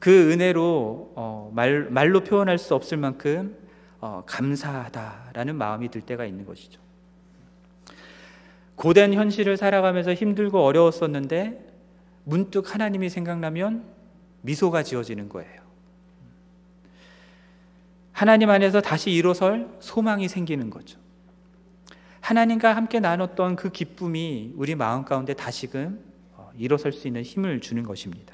그 0.00 0.32
은혜로 0.32 1.12
어, 1.14 1.52
말, 1.54 1.84
말로 1.88 2.24
표현할 2.24 2.58
수 2.58 2.74
없을 2.74 2.98
만큼 2.98 3.56
어, 3.56 3.63
감사하다라는 4.26 5.56
마음이 5.56 5.88
들 5.90 6.00
때가 6.00 6.24
있는 6.24 6.44
것이죠. 6.44 6.80
고된 8.76 9.14
현실을 9.14 9.56
살아가면서 9.56 10.14
힘들고 10.14 10.64
어려웠었는데 10.64 11.72
문득 12.24 12.74
하나님이 12.74 13.08
생각나면 13.08 13.84
미소가 14.42 14.82
지어지는 14.82 15.28
거예요. 15.28 15.62
하나님 18.12 18.50
안에서 18.50 18.80
다시 18.80 19.10
일어설 19.10 19.68
소망이 19.80 20.28
생기는 20.28 20.70
거죠. 20.70 20.98
하나님과 22.20 22.74
함께 22.74 23.00
나눴던 23.00 23.56
그 23.56 23.70
기쁨이 23.70 24.52
우리 24.56 24.74
마음 24.74 25.04
가운데 25.04 25.34
다시금 25.34 26.00
어, 26.36 26.50
일어설 26.56 26.92
수 26.92 27.06
있는 27.06 27.22
힘을 27.22 27.60
주는 27.60 27.82
것입니다. 27.82 28.33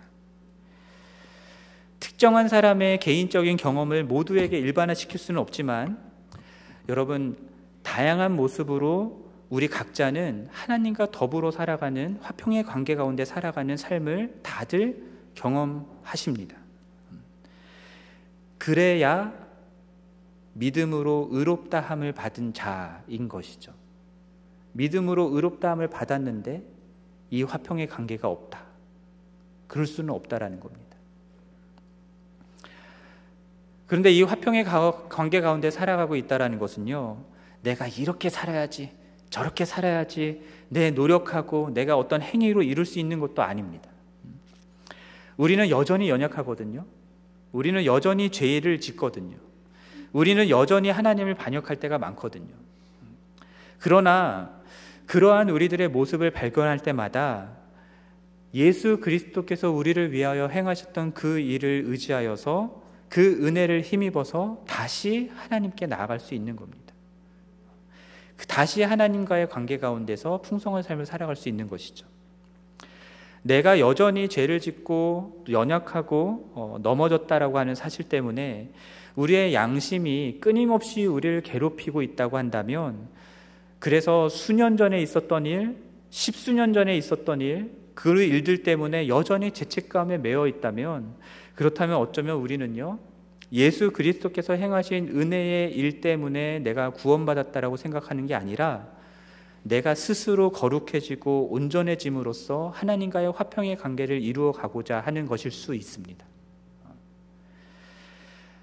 특정한 2.00 2.48
사람의 2.48 2.98
개인적인 2.98 3.56
경험을 3.56 4.04
모두에게 4.04 4.58
일반화시킬 4.58 5.18
수는 5.18 5.40
없지만 5.40 5.98
여러분 6.88 7.36
다양한 7.82 8.34
모습으로 8.34 9.30
우리 9.50 9.68
각자는 9.68 10.48
하나님과 10.50 11.10
더불어 11.10 11.50
살아가는 11.50 12.18
화평의 12.22 12.64
관계 12.64 12.94
가운데 12.94 13.24
살아가는 13.24 13.76
삶을 13.76 14.40
다들 14.42 15.04
경험하십니다. 15.34 16.56
그래야 18.58 19.32
믿음으로 20.52 21.28
의롭다함을 21.32 22.12
받은 22.12 22.52
자인 22.54 23.28
것이죠. 23.28 23.72
믿음으로 24.72 25.34
의롭다함을 25.34 25.88
받았는데 25.88 26.62
이 27.30 27.42
화평의 27.42 27.88
관계가 27.88 28.28
없다. 28.28 28.64
그럴 29.66 29.86
수는 29.86 30.14
없다라는 30.14 30.60
겁니다. 30.60 30.89
그런데 33.90 34.12
이 34.12 34.22
화평의 34.22 34.66
관계 35.08 35.40
가운데 35.40 35.68
살아가고 35.68 36.14
있다라는 36.14 36.60
것은요. 36.60 37.24
내가 37.62 37.88
이렇게 37.88 38.30
살아야지, 38.30 38.92
저렇게 39.30 39.64
살아야지, 39.64 40.44
내 40.68 40.92
노력하고 40.92 41.70
내가 41.74 41.96
어떤 41.96 42.22
행위로 42.22 42.62
이룰 42.62 42.86
수 42.86 43.00
있는 43.00 43.18
것도 43.18 43.42
아닙니다. 43.42 43.90
우리는 45.36 45.68
여전히 45.70 46.08
연약하거든요. 46.08 46.84
우리는 47.50 47.84
여전히 47.84 48.30
죄를 48.30 48.80
짓거든요. 48.80 49.36
우리는 50.12 50.48
여전히 50.50 50.88
하나님을 50.88 51.34
반역할 51.34 51.80
때가 51.80 51.98
많거든요. 51.98 52.54
그러나 53.80 54.52
그러한 55.06 55.50
우리들의 55.50 55.88
모습을 55.88 56.30
발견할 56.30 56.78
때마다 56.78 57.56
예수 58.54 59.00
그리스도께서 59.00 59.72
우리를 59.72 60.12
위하여 60.12 60.46
행하셨던 60.46 61.14
그 61.14 61.40
일을 61.40 61.82
의지하여서 61.86 62.88
그 63.10 63.44
은혜를 63.44 63.82
힘입어서 63.82 64.62
다시 64.66 65.30
하나님께 65.34 65.86
나아갈 65.86 66.20
수 66.20 66.34
있는 66.34 66.56
겁니다. 66.56 66.94
그 68.36 68.46
다시 68.46 68.82
하나님과의 68.82 69.50
관계 69.50 69.76
가운데서 69.76 70.40
풍성한 70.40 70.82
삶을 70.82 71.04
살아갈 71.04 71.36
수 71.36 71.50
있는 71.50 71.68
것이죠. 71.68 72.06
내가 73.42 73.80
여전히 73.80 74.28
죄를 74.28 74.60
짓고 74.60 75.44
연약하고 75.50 76.52
어, 76.54 76.78
넘어졌다라고 76.82 77.58
하는 77.58 77.74
사실 77.74 78.08
때문에 78.08 78.70
우리의 79.16 79.54
양심이 79.54 80.38
끊임없이 80.40 81.04
우리를 81.04 81.42
괴롭히고 81.42 82.02
있다고 82.02 82.38
한다면 82.38 83.08
그래서 83.80 84.28
수년 84.28 84.76
전에 84.76 85.02
있었던 85.02 85.46
일, 85.46 85.76
십수년 86.10 86.72
전에 86.72 86.96
있었던 86.96 87.40
일, 87.40 87.72
그 87.94 88.22
일들 88.22 88.62
때문에 88.62 89.08
여전히 89.08 89.50
죄책감에 89.50 90.18
매여 90.18 90.46
있다면 90.46 91.14
그렇다면 91.60 91.98
어쩌면 91.98 92.38
우리는요 92.38 92.98
예수 93.52 93.90
그리스도께서 93.90 94.54
행하신 94.54 95.08
은혜의 95.08 95.76
일 95.76 96.00
때문에 96.00 96.60
내가 96.60 96.88
구원받았다라고 96.88 97.76
생각하는 97.76 98.24
게 98.24 98.34
아니라 98.34 98.88
내가 99.62 99.94
스스로 99.94 100.52
거룩해지고 100.52 101.48
온전해짐으로써 101.52 102.72
하나님과의 102.74 103.32
화평의 103.32 103.76
관계를 103.76 104.22
이루어 104.22 104.52
가고자 104.52 105.00
하는 105.00 105.26
것일 105.26 105.50
수 105.50 105.74
있습니다. 105.74 106.24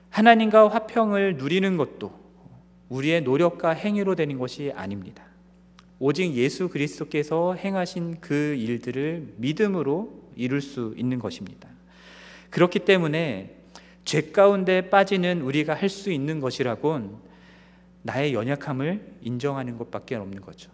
하나님과 0.10 0.68
화평을 0.68 1.38
누리는 1.38 1.78
것도 1.78 2.12
우리의 2.90 3.22
노력과 3.22 3.74
행위로 3.74 4.16
되는 4.16 4.40
것이 4.40 4.74
아닙니다. 4.76 5.24
오직 6.00 6.34
예수 6.34 6.68
그리스도께서 6.68 7.54
행하신 7.54 8.22
그 8.22 8.56
일들을 8.58 9.36
믿음으로 9.38 10.20
이룰 10.36 10.62
수 10.62 10.96
있는 10.98 11.20
것입니다. 11.20 11.77
그렇기 12.50 12.80
때문에 12.80 13.56
죄 14.06 14.32
가운데 14.32 14.90
빠지는 14.90 15.42
우리가 15.42 15.74
할 15.74 15.90
수 15.90 16.12
있는 16.12 16.40
것이라곤 16.40 17.18
나의 18.04 18.34
연약함을 18.34 19.18
인정하는 19.22 19.78
것밖에 19.78 20.16
없는 20.16 20.42
거죠. 20.42 20.72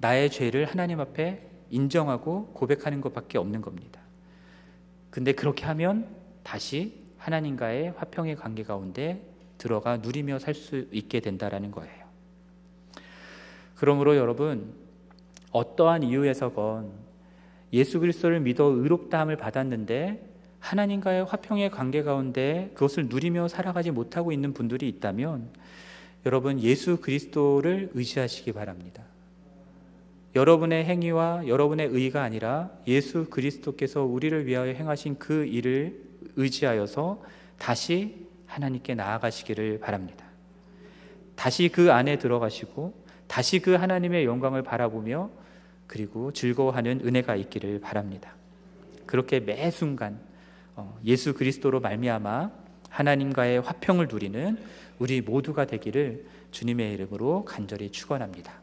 나의 0.00 0.30
죄를 0.30 0.64
하나님 0.64 1.00
앞에 1.00 1.42
인정하고 1.70 2.46
고백하는 2.54 3.00
것밖에 3.00 3.36
없는 3.36 3.60
겁니다. 3.60 4.00
근데 5.10 5.32
그렇게 5.32 5.66
하면 5.66 6.08
다시 6.42 6.94
하나님과의 7.18 7.92
화평의 7.96 8.36
관계 8.36 8.62
가운데 8.62 9.22
들어가 9.58 9.96
누리며 9.98 10.38
살 10.38 10.54
수 10.54 10.86
있게 10.92 11.20
된다라는 11.20 11.72
거예요. 11.72 12.06
그러므로 13.74 14.16
여러분 14.16 14.72
어떠한 15.52 16.04
이유에서건 16.04 16.92
예수 17.72 18.00
그리스도를 18.00 18.40
믿어 18.40 18.64
의롭다함을 18.64 19.36
받았는데 19.36 20.27
하나님과의 20.60 21.24
화평의 21.24 21.70
관계 21.70 22.02
가운데 22.02 22.70
그것을 22.74 23.06
누리며 23.08 23.48
살아가지 23.48 23.90
못하고 23.90 24.32
있는 24.32 24.52
분들이 24.52 24.88
있다면 24.88 25.48
여러분 26.26 26.60
예수 26.60 26.98
그리스도를 26.98 27.90
의지하시기 27.94 28.52
바랍니다. 28.52 29.02
여러분의 30.34 30.84
행위와 30.84 31.46
여러분의 31.46 31.88
의가 31.88 32.22
아니라 32.22 32.70
예수 32.86 33.26
그리스도께서 33.30 34.04
우리를 34.04 34.46
위하여 34.46 34.72
행하신 34.72 35.18
그 35.18 35.46
일을 35.46 36.00
의지하여서 36.36 37.22
다시 37.58 38.26
하나님께 38.46 38.94
나아가시기를 38.94 39.80
바랍니다. 39.80 40.24
다시 41.34 41.68
그 41.68 41.92
안에 41.92 42.18
들어가시고 42.18 42.94
다시 43.26 43.60
그 43.60 43.74
하나님의 43.74 44.24
영광을 44.24 44.62
바라보며 44.62 45.30
그리고 45.86 46.32
즐거워하는 46.32 47.00
은혜가 47.04 47.36
있기를 47.36 47.80
바랍니다. 47.80 48.34
그렇게 49.06 49.40
매 49.40 49.70
순간 49.70 50.14
어, 50.14 50.27
예수 51.04 51.34
그리스도로 51.34 51.80
말미암아 51.80 52.50
하나님과의 52.90 53.60
화평을 53.60 54.08
누리는 54.08 54.58
우리 54.98 55.20
모두가 55.20 55.66
되기를 55.66 56.26
주님의 56.50 56.92
이름으로 56.94 57.44
간절히 57.44 57.90
축원합니다. 57.90 58.57